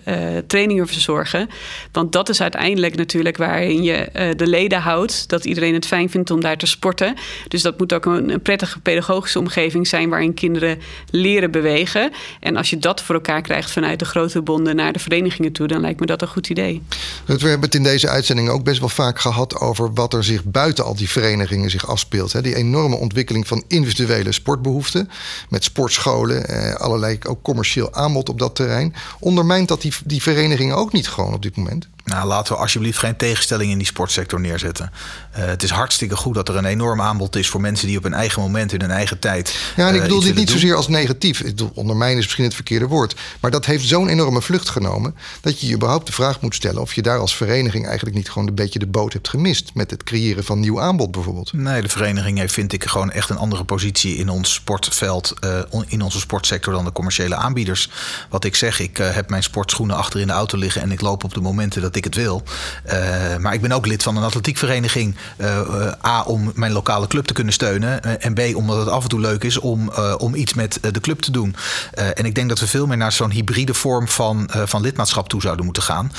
[0.47, 1.49] trainingen verzorgen.
[1.91, 5.29] Want dat is uiteindelijk natuurlijk waarin je de leden houdt.
[5.29, 7.15] Dat iedereen het fijn vindt om daar te sporten.
[7.47, 12.11] Dus dat moet ook een, een, prettige pedagogische omgeving zijn waarin kinderen leren bewegen.
[12.39, 15.67] En als je dat voor elkaar krijgt vanuit de grote bonden naar de verenigingen toe,
[15.67, 16.81] dan lijkt me dat een goed idee.
[17.25, 20.43] We hebben het in deze uitzending ook best wel vaak gehad over wat er zich
[20.43, 22.33] buiten buiten al die verenigingen zich afspeelt.
[22.33, 22.41] Hè.
[22.41, 25.09] Die enorme ontwikkeling van individuele sportbehoeften.
[25.49, 28.95] Met sportscholen, eh, allerlei ook commercieel aanbod op dat terrein.
[29.19, 31.87] Ondermijnt dat die, die verenigingen ook niet gewoon op dit moment?
[32.09, 34.91] Nou, laten we alsjeblieft geen tegenstelling in die sportsector neerzetten.
[35.37, 38.03] Uh, het is hartstikke goed dat er een enorm aanbod is voor mensen die op
[38.03, 39.55] hun eigen moment, in hun eigen tijd.
[39.75, 41.39] Ja, en ik eh, bedoel dit niet zozeer als negatief.
[41.39, 43.15] Ik bedoel, ondermijn is misschien het verkeerde woord.
[43.39, 45.15] Maar dat heeft zo'n enorme vlucht genomen.
[45.41, 46.81] dat je je überhaupt de vraag moet stellen.
[46.81, 49.71] of je daar als vereniging eigenlijk niet gewoon een beetje de boot hebt gemist.
[49.73, 51.53] met het creëren van nieuw aanbod bijvoorbeeld.
[51.53, 55.33] Nee, de vereniging heeft, vind ik, gewoon echt een andere positie in ons sportveld.
[55.43, 57.89] Uh, in onze sportsector dan de commerciële aanbieders.
[58.29, 60.81] Wat ik zeg, ik heb mijn sportschoenen achter in de auto liggen.
[60.81, 62.43] en ik loop op de momenten dat ik het wil.
[62.85, 62.93] Uh,
[63.37, 65.15] maar ik ben ook lid van een atletiekvereniging.
[65.37, 68.21] Uh, A, om mijn lokale club te kunnen steunen.
[68.21, 71.19] en B, omdat het af en toe leuk is om, om iets met de club
[71.19, 71.55] te doen.
[71.93, 75.41] en ik denk dat we veel meer naar zo'n hybride vorm van, van lidmaatschap toe
[75.41, 76.11] zouden moeten gaan.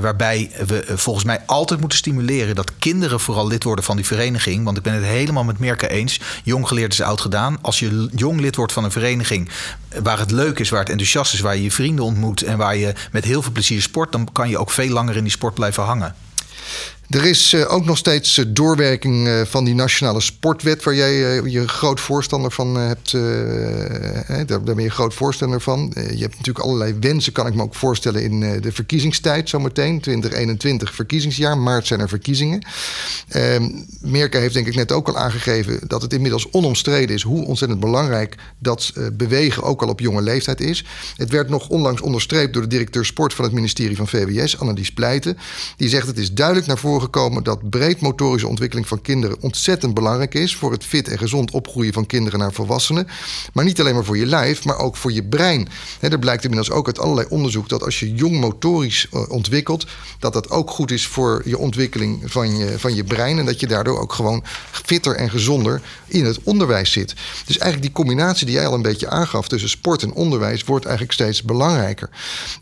[0.00, 4.64] waarbij we volgens mij altijd moeten stimuleren dat kinderen vooral lid worden van die vereniging.
[4.64, 6.20] Want ik ben het helemaal met Merke eens.
[6.44, 7.58] Jong geleerd is oud gedaan.
[7.60, 9.50] Als je jong lid wordt van een vereniging
[10.02, 12.76] waar het leuk is, waar het enthousiast is, waar je je vrienden ontmoet en waar
[12.76, 15.54] je met heel veel plezier sport, dan kan je ook veel langer in die sport
[15.54, 16.14] blijven hangen.
[17.08, 21.42] Er is eh, ook nog steeds eh, doorwerking eh, van die nationale sportwet, waar jij
[21.42, 23.12] je groot voorstander van hebt.
[24.46, 25.92] Daar ben je groot voorstander van.
[25.94, 30.00] Je hebt natuurlijk allerlei wensen, kan ik me ook voorstellen, in de verkiezingstijd zometeen.
[30.00, 32.66] 2021 verkiezingsjaar, maart zijn er verkiezingen.
[33.28, 37.46] Ehm, Merke heeft denk ik net ook al aangegeven dat het inmiddels onomstreden is hoe
[37.46, 40.84] ontzettend belangrijk dat bewegen ook al op jonge leeftijd is.
[41.16, 44.92] Het werd nog onlangs onderstreept door de directeur sport van het ministerie van VWS, Annelies
[44.92, 45.38] Pleiten.
[45.76, 50.34] Die zegt het is duidelijk naar voren gekomen dat breedmotorische ontwikkeling van kinderen ontzettend belangrijk
[50.34, 53.06] is voor het fit en gezond opgroeien van kinderen naar volwassenen.
[53.52, 55.68] Maar niet alleen maar voor je lijf, maar ook voor je brein.
[56.00, 59.86] He, er blijkt inmiddels ook uit allerlei onderzoek dat als je jong motorisch uh, ontwikkelt,
[60.18, 63.38] dat dat ook goed is voor je ontwikkeling van je, van je brein.
[63.38, 67.14] En dat je daardoor ook gewoon fitter en gezonder in het onderwijs zit.
[67.46, 70.84] Dus eigenlijk die combinatie die jij al een beetje aangaf tussen sport en onderwijs wordt
[70.84, 72.10] eigenlijk steeds belangrijker.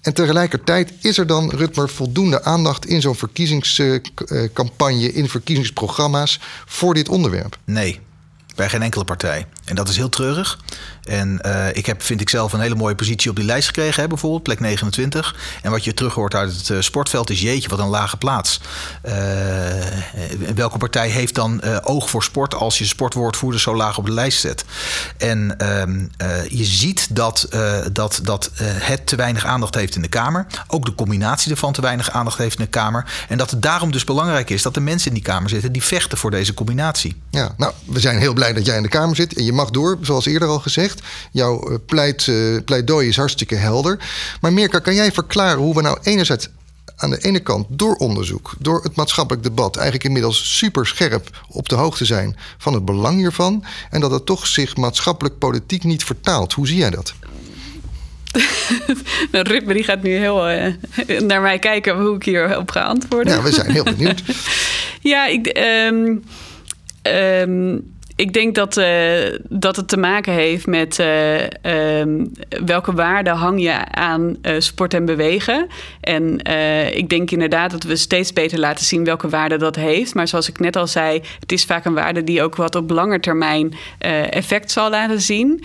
[0.01, 4.01] En tegelijkertijd is er dan, Rutmer, voldoende aandacht in zo'n verkiezingscampagne,
[5.15, 7.59] in verkiezingsprogramma's voor dit onderwerp?
[7.65, 8.01] Nee,
[8.57, 9.47] bij geen enkele partij.
[9.65, 10.59] En dat is heel treurig.
[11.03, 14.03] En uh, ik heb, vind ik zelf, een hele mooie positie op die lijst gekregen,
[14.03, 15.37] hè, bijvoorbeeld, plek 29.
[15.63, 18.61] En wat je terug hoort uit het uh, sportveld is: jeetje, wat een lage plaats.
[19.05, 19.13] Uh,
[20.55, 24.41] welke partij heeft dan oog voor sport als je sportwoordvoerder zo laag op de lijst
[24.41, 24.65] zet?
[25.17, 26.07] En ehm,
[26.49, 27.49] je ziet dat,
[27.93, 30.47] dat, dat het te weinig aandacht heeft in de Kamer.
[30.67, 33.05] Ook de combinatie ervan te weinig aandacht heeft in de Kamer.
[33.29, 35.85] En dat het daarom dus belangrijk is dat de mensen in die Kamer zitten die
[35.85, 37.23] vechten voor deze combinatie.
[37.31, 39.35] Ja, nou, we zijn heel blij dat jij in de Kamer zit.
[39.35, 41.03] En je mag door, zoals eerder al gezegd.
[41.31, 43.99] Jouw eh, pleit, uh, pleidooi is hartstikke helder.
[44.41, 46.49] Maar Mirka, kan jij verklaren hoe we nou enerzijds
[46.97, 51.69] aan de ene kant door onderzoek, door het maatschappelijk debat, eigenlijk inmiddels super scherp op
[51.69, 53.65] de hoogte zijn van het belang hiervan.
[53.91, 56.53] En dat het toch zich maatschappelijk politiek niet vertaalt.
[56.53, 57.15] Hoe zie jij dat?
[59.33, 60.75] nou, Rutme die gaat nu heel uh,
[61.21, 63.33] naar mij kijken hoe ik hierop ga antwoorden.
[63.33, 64.23] Ja, we zijn heel benieuwd.
[65.13, 65.59] ja, ik.
[65.89, 66.25] Um,
[67.03, 68.87] um, ik denk dat, uh,
[69.49, 72.33] dat het te maken heeft met uh, um,
[72.65, 75.67] welke waarde hang je aan uh, sport en bewegen.
[76.01, 76.39] En
[76.97, 80.15] ik denk inderdaad dat we steeds beter laten zien welke waarde dat heeft.
[80.15, 82.91] Maar zoals ik net al zei, het is vaak een waarde die ook wat op
[82.91, 83.75] lange termijn
[84.31, 85.65] effect zal laten zien.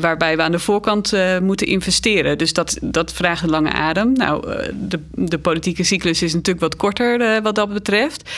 [0.00, 1.12] waarbij we aan de voorkant
[1.42, 2.38] moeten investeren.
[2.38, 4.12] Dus dat, dat vraagt een lange adem.
[4.12, 8.30] Nou, de, de politieke cyclus is natuurlijk wat korter wat dat betreft.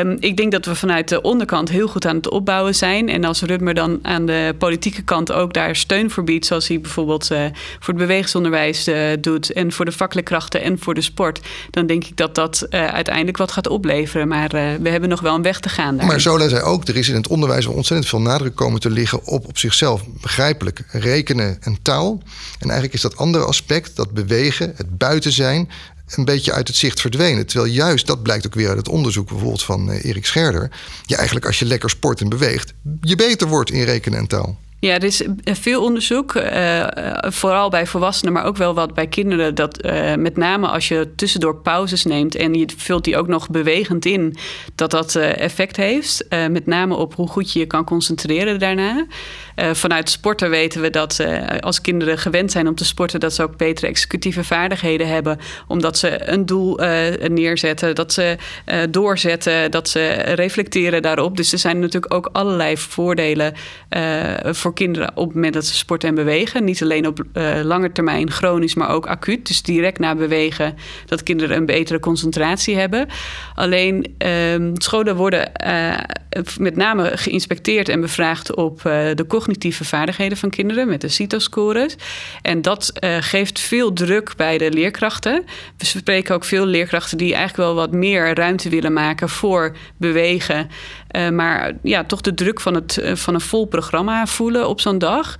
[0.00, 3.08] Um, ik denk dat we vanuit de onderkant heel goed aan het opbouwen zijn zijn.
[3.08, 6.80] En als Rutmer dan aan de politieke kant ook daar steun voor biedt, zoals hij
[6.80, 7.38] bijvoorbeeld uh,
[7.78, 12.04] voor het bewegingsonderwijs uh, doet en voor de vakleerkrachten en voor de sport, dan denk
[12.04, 14.28] ik dat dat uh, uiteindelijk wat gaat opleveren.
[14.28, 14.48] Maar
[14.80, 15.96] we hebben nog wel een weg te gaan.
[15.96, 16.06] Daar.
[16.06, 19.26] Maar Zola zei ook, er is in het onderwijs ontzettend veel nadruk komen te liggen
[19.26, 22.22] op op zichzelf begrijpelijk rekenen en taal.
[22.58, 25.68] En eigenlijk is dat andere aspect, dat bewegen, het buiten zijn,
[26.06, 27.46] een beetje uit het zicht verdwenen.
[27.46, 30.70] Terwijl juist, dat blijkt ook weer uit het onderzoek bijvoorbeeld van uh, Erik Scherder.
[31.06, 34.58] Je eigenlijk als je lekker sport en beweegt, je beter wordt in rekenen en taal.
[34.80, 36.86] Ja, er is veel onderzoek, uh,
[37.20, 39.54] vooral bij volwassenen, maar ook wel wat bij kinderen.
[39.54, 39.82] Dat
[40.18, 44.36] met name als je tussendoor pauzes neemt en je vult die ook nog bewegend in,
[44.74, 46.26] dat dat effect heeft.
[46.28, 49.06] met name op hoe goed je je kan concentreren daarna.
[49.56, 51.26] Vanuit sporten weten we dat
[51.60, 55.38] als kinderen gewend zijn om te sporten, dat ze ook betere executieve vaardigheden hebben.
[55.68, 56.80] Omdat ze een doel
[57.28, 58.36] neerzetten, dat ze
[58.90, 61.36] doorzetten, dat ze reflecteren daarop.
[61.36, 63.54] Dus er zijn natuurlijk ook allerlei voordelen
[64.42, 66.64] voor kinderen op het moment dat ze sporten en bewegen.
[66.64, 67.22] Niet alleen op
[67.62, 69.46] lange termijn chronisch, maar ook acuut.
[69.46, 70.76] Dus direct na bewegen
[71.06, 73.08] dat kinderen een betere concentratie hebben.
[73.54, 75.52] Alleen uh, scholen worden
[76.58, 78.82] met name geïnspecteerd en bevraagd op
[79.14, 81.96] de cognitieve vaardigheden van kinderen met de CITO-scores.
[82.42, 85.44] En dat geeft veel druk bij de leerkrachten.
[85.76, 90.70] We spreken ook veel leerkrachten die eigenlijk wel wat meer ruimte willen maken voor bewegen.
[91.32, 95.36] Maar ja, toch de druk van, het, van een vol programma voelen op zo'n dag.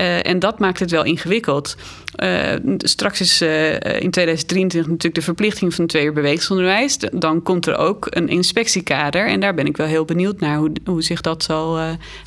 [0.00, 1.76] Uh, en dat maakt het wel ingewikkeld.
[2.16, 6.96] Uh, straks is in 2023 natuurlijk de verplichting van twee uur bewegingsonderwijs.
[7.12, 9.26] Dan komt er ook een inspectiekader.
[9.26, 11.78] En daar ben ik wel heel benieuwd naar hoe, hoe zich dat zal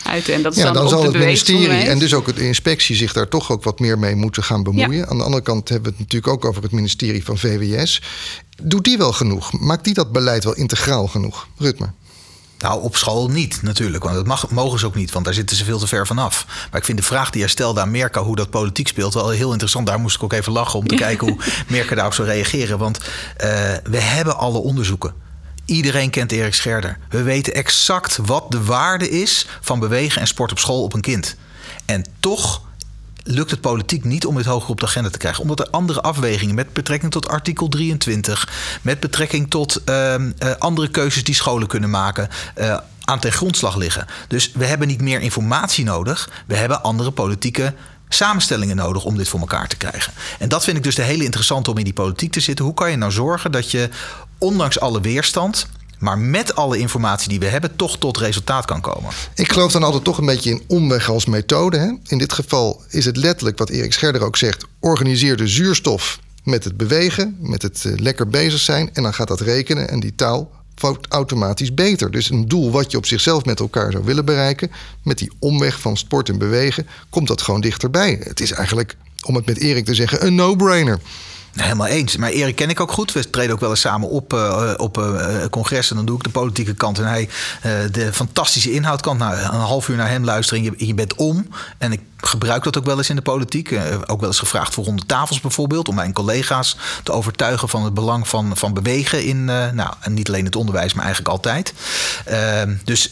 [0.09, 0.33] uiten.
[0.33, 3.27] En dat ja, dan, dan zal het ministerie en dus ook de inspectie zich daar
[3.27, 4.97] toch ook wat meer mee moeten gaan bemoeien.
[4.97, 5.05] Ja.
[5.05, 8.01] Aan de andere kant hebben we het natuurlijk ook over het ministerie van VWS.
[8.63, 9.59] Doet die wel genoeg?
[9.59, 11.47] Maakt die dat beleid wel integraal genoeg?
[11.57, 11.93] Rutmer.
[12.61, 15.55] Nou, op school niet natuurlijk, want dat mag, mogen ze ook niet, want daar zitten
[15.55, 16.45] ze veel te ver vanaf.
[16.71, 19.29] Maar ik vind de vraag die jij stelde aan Merka, hoe dat politiek speelt, wel
[19.29, 19.87] heel interessant.
[19.87, 21.37] Daar moest ik ook even lachen om te kijken hoe
[21.67, 22.77] Merka daarop zou reageren.
[22.77, 23.05] Want uh,
[23.83, 25.13] we hebben alle onderzoeken.
[25.65, 26.97] Iedereen kent Erik Scherder.
[27.09, 31.01] We weten exact wat de waarde is van bewegen en sport op school op een
[31.01, 31.35] kind.
[31.85, 32.61] En toch
[33.23, 35.41] lukt het politiek niet om dit hoger op de agenda te krijgen.
[35.41, 38.49] Omdat er andere afwegingen met betrekking tot artikel 23,
[38.81, 42.29] met betrekking tot uh, uh, andere keuzes die scholen kunnen maken.
[42.57, 44.05] Uh, aan ten grondslag liggen.
[44.27, 46.29] Dus we hebben niet meer informatie nodig.
[46.47, 47.73] We hebben andere politieke
[48.09, 50.13] samenstellingen nodig om dit voor elkaar te krijgen.
[50.39, 52.65] En dat vind ik dus de hele interessante om in die politiek te zitten.
[52.65, 53.89] Hoe kan je nou zorgen dat je,
[54.37, 55.67] ondanks alle weerstand,
[56.01, 59.11] maar met alle informatie die we hebben, toch tot resultaat kan komen.
[59.35, 61.77] Ik geloof dan altijd toch een beetje in omweg als methode.
[61.77, 61.91] Hè?
[62.07, 66.63] In dit geval is het letterlijk wat Erik Scherder ook zegt: organiseer de zuurstof met
[66.63, 68.89] het bewegen, met het uh, lekker bezig zijn.
[68.93, 70.51] En dan gaat dat rekenen en die taal
[71.09, 72.11] automatisch beter.
[72.11, 74.71] Dus een doel wat je op zichzelf met elkaar zou willen bereiken,
[75.03, 78.19] met die omweg van sport en bewegen, komt dat gewoon dichterbij.
[78.23, 78.95] Het is eigenlijk,
[79.25, 80.99] om het met Erik te zeggen, een no-brainer.
[81.55, 82.17] Helemaal eens.
[82.17, 83.11] Maar Erik ken ik ook goed.
[83.11, 85.95] We treden ook wel eens samen op uh, op uh, congressen.
[85.95, 87.29] Dan doe ik de politieke kant en hij
[87.65, 89.19] uh, de fantastische inhoudkant.
[89.19, 91.47] Nou, een half uur naar hem luisteren en je, je bent om.
[91.77, 93.71] En ik gebruik dat ook wel eens in de politiek.
[93.71, 95.87] Uh, ook wel eens gevraagd voor ronde tafels bijvoorbeeld.
[95.87, 100.27] Om mijn collega's te overtuigen van het belang van, van bewegen in, uh, nou, niet
[100.27, 101.73] alleen het onderwijs, maar eigenlijk altijd.
[102.29, 103.07] Uh, dus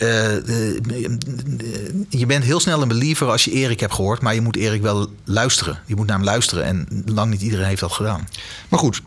[2.10, 4.22] je bent heel snel een believer als je Erik hebt gehoord.
[4.22, 5.80] Maar je moet Erik wel luisteren.
[5.86, 6.64] Je moet naar hem luisteren.
[6.64, 8.28] En lang niet iedereen heeft dat gedaan.
[8.70, 9.01] Maar goed,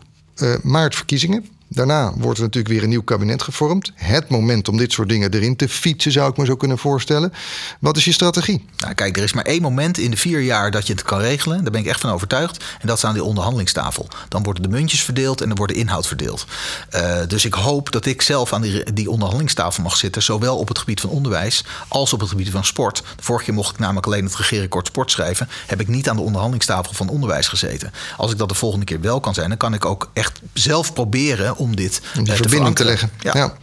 [0.61, 1.45] maart verkiezingen.
[1.73, 3.91] Daarna wordt er natuurlijk weer een nieuw kabinet gevormd.
[3.95, 7.33] Het moment om dit soort dingen erin te fietsen, zou ik me zo kunnen voorstellen.
[7.79, 8.65] Wat is je strategie?
[8.77, 11.19] Nou, kijk, er is maar één moment in de vier jaar dat je het kan
[11.19, 11.61] regelen.
[11.61, 12.63] Daar ben ik echt van overtuigd.
[12.79, 14.07] En dat is aan die onderhandelingstafel.
[14.27, 16.45] Dan worden de muntjes verdeeld en dan wordt de inhoud verdeeld.
[16.95, 18.61] Uh, dus ik hoop dat ik zelf aan
[18.93, 20.23] die, onderhandelingstafel mag zitten.
[20.23, 23.03] Zowel op het gebied van onderwijs als op het gebied van sport.
[23.15, 25.49] De vorige keer mocht ik namelijk alleen het regeerakkoord sport schrijven.
[25.67, 27.93] Heb ik niet aan de onderhandelingstafel van onderwijs gezeten.
[28.17, 30.93] Als ik dat de volgende keer wel kan zijn, dan kan ik ook echt zelf
[30.93, 33.09] proberen om dit om die verbinding te leggen.
[33.19, 33.31] Ja.
[33.35, 33.57] ja.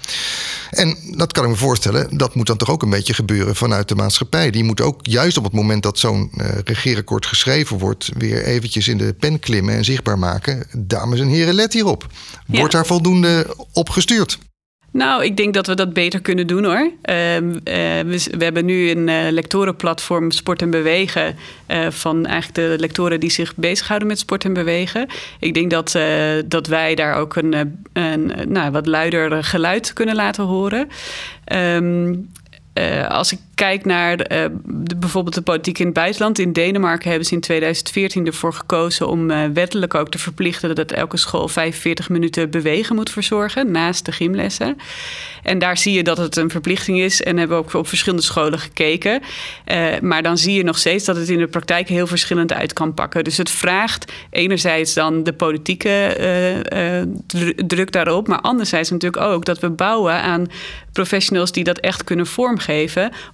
[0.71, 3.89] En dat kan ik me voorstellen, dat moet dan toch ook een beetje gebeuren vanuit
[3.89, 4.51] de maatschappij.
[4.51, 8.89] Die moet ook juist op het moment dat zo'n uh, regeerakkoord geschreven wordt, weer eventjes
[8.89, 10.67] in de pen klimmen en zichtbaar maken.
[10.77, 12.07] Dames en heren, let hierop.
[12.47, 12.79] Wordt ja.
[12.79, 14.39] daar voldoende op gestuurd?
[14.93, 16.91] Nou, ik denk dat we dat beter kunnen doen hoor.
[17.05, 21.37] Uh, uh, we, hebben nu een uh, lectorenplatform Sport en Bewegen.
[21.89, 25.07] van eigenlijk de lectoren die zich bezighouden met sport en bewegen.
[25.41, 25.99] Ik denk dat,
[26.47, 30.89] dat wij daar ook een, een nou, wat luider geluid kunnen laten horen.
[31.53, 32.29] Um,
[32.75, 36.39] uh, als ik kijk naar de, uh, de, bijvoorbeeld de politiek in het buitenland.
[36.39, 40.93] In Denemarken hebben ze in 2014 ervoor gekozen om uh, wettelijk ook te verplichten dat
[40.93, 44.77] elke school 45 minuten bewegen moet verzorgen naast de gymlessen.
[45.43, 48.25] En daar zie je dat het een verplichting is en hebben we ook op verschillende
[48.25, 49.23] scholen gekeken.
[50.01, 52.95] maar dan zie je nog steeds dat het in de praktijk heel verschillend uit kan
[52.95, 53.25] pakken.
[53.25, 55.89] Dus het vraagt enerzijds dan de politieke
[57.67, 60.51] druk daarop, maar anderzijds natuurlijk ook dat we bouwen aan
[60.93, 62.60] professionals die dat echt kunnen vormgeven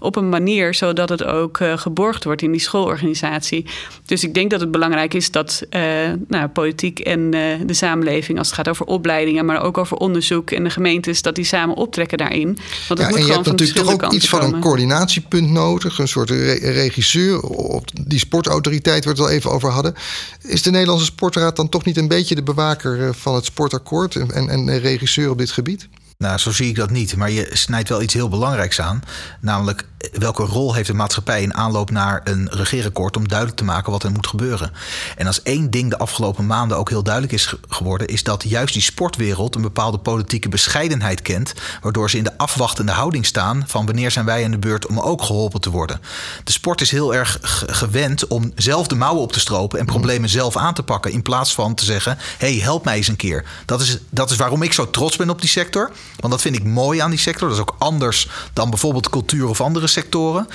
[0.00, 3.66] op een manier zodat het ook uh, geborgd wordt in die schoolorganisatie.
[4.04, 5.82] Dus ik denk dat het belangrijk is dat uh,
[6.28, 10.50] nou, politiek en uh, de samenleving, als het gaat over opleidingen, maar ook over onderzoek
[10.50, 12.58] en de gemeentes, dat die samen optrekken daarin.
[12.88, 15.98] Want het ja, moet en je hebt natuurlijk toch ook iets van een coördinatiepunt nodig,
[15.98, 19.94] een soort re regisseur, op die sportautoriteit waar we het al even over hadden.
[20.42, 24.48] Is de Nederlandse Sportraad dan toch niet een beetje de bewaker van het sportakkoord en,
[24.48, 25.88] en regisseur op dit gebied?
[26.18, 27.16] Nou, zo zie ik dat niet.
[27.16, 29.02] Maar je snijdt wel iets heel belangrijks aan.
[29.40, 33.92] Namelijk, welke rol heeft de maatschappij in aanloop naar een regeerakkoord om duidelijk te maken
[33.92, 34.72] wat er moet gebeuren?
[35.16, 38.72] En als één ding de afgelopen maanden ook heel duidelijk is geworden, is dat juist
[38.72, 43.86] die sportwereld een bepaalde politieke bescheidenheid kent, waardoor ze in de afwachtende houding staan van
[43.86, 46.00] wanneer zijn wij aan de beurt om ook geholpen te worden.
[46.44, 50.28] De sport is heel erg gewend om zelf de mouwen op te stropen en problemen
[50.28, 53.44] zelf aan te pakken, in plaats van te zeggen: hey, help mij eens een keer.
[53.64, 55.90] Dat is, dat is waarom ik zo trots ben op die sector.
[56.16, 57.48] Want dat vind ik mooi aan die sector.
[57.48, 60.48] Dat is ook anders dan bijvoorbeeld cultuur of andere sectoren.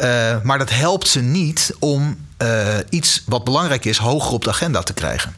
[0.00, 4.50] Uh, maar dat helpt ze niet om uh, iets wat belangrijk is hoger op de
[4.50, 5.36] agenda te krijgen.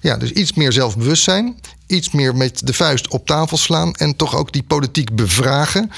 [0.00, 4.36] Ja, dus iets meer zelfbewustzijn, iets meer met de vuist op tafel slaan en toch
[4.36, 5.90] ook die politiek bevragen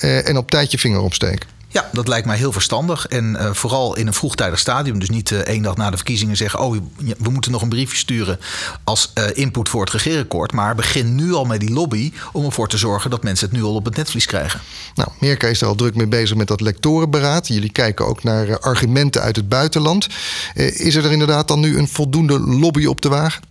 [0.00, 1.55] uh, en op tijd je vinger opsteken.
[1.76, 3.06] Ja, dat lijkt mij heel verstandig.
[3.06, 4.98] En uh, vooral in een vroegtijdig stadium.
[4.98, 6.76] Dus niet uh, één dag na de verkiezingen zeggen: Oh,
[7.18, 8.40] we moeten nog een briefje sturen
[8.84, 10.52] als uh, input voor het regeerakkoord.
[10.52, 13.64] Maar begin nu al met die lobby om ervoor te zorgen dat mensen het nu
[13.64, 14.60] al op het netvlies krijgen.
[14.94, 17.48] Nou, Merka is er al druk mee bezig met dat lectorenberaad.
[17.48, 20.06] Jullie kijken ook naar argumenten uit het buitenland.
[20.54, 23.42] is er inderdaad dan nu een voldoende lobby op te wagen?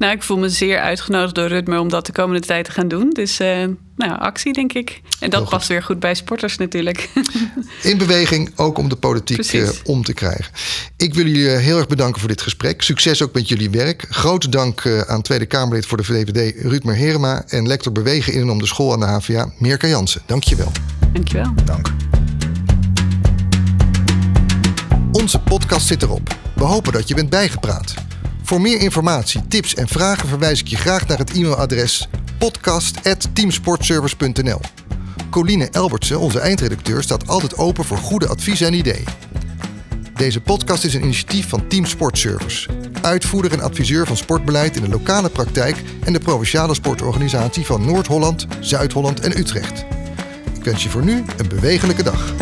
[0.00, 2.88] Nou, ik voel me zeer uitgenodigd door Rutmer om dat de komende tijd te gaan
[2.88, 3.10] doen.
[3.10, 3.64] Dus uh,
[3.96, 5.00] nou, actie, denk ik.
[5.18, 7.08] En dat past weer goed bij sporters natuurlijk.
[7.82, 10.52] In beweging, ook om de politiek uh, om te krijgen.
[10.96, 12.82] Ik wil jullie heel erg bedanken voor dit gesprek.
[12.82, 14.06] Succes ook met jullie werk.
[14.10, 17.44] Grote dank aan Tweede Kamerlid voor de VVD Rutmer Herema...
[17.46, 20.22] en lector bewegen in en om de school aan de HVA Mirka Jansen.
[20.26, 20.72] Dank je wel.
[21.12, 21.52] Dank je wel.
[21.64, 21.88] Dank.
[25.12, 26.36] Onze podcast zit erop.
[26.54, 27.94] We hopen dat je bent bijgepraat.
[28.50, 34.60] Voor meer informatie, tips en vragen verwijs ik je graag naar het e-mailadres podcast.teamsportservice.nl.
[35.30, 39.04] Coline Elbertsen, onze eindredacteur, staat altijd open voor goede adviezen en ideeën.
[40.14, 42.68] Deze podcast is een initiatief van Team Sportservice,
[43.02, 48.46] uitvoerder en adviseur van sportbeleid in de lokale praktijk en de provinciale sportorganisatie van Noord-Holland,
[48.60, 49.84] Zuid-Holland en Utrecht.
[50.58, 52.34] Ik wens je voor nu een bewegelijke dag.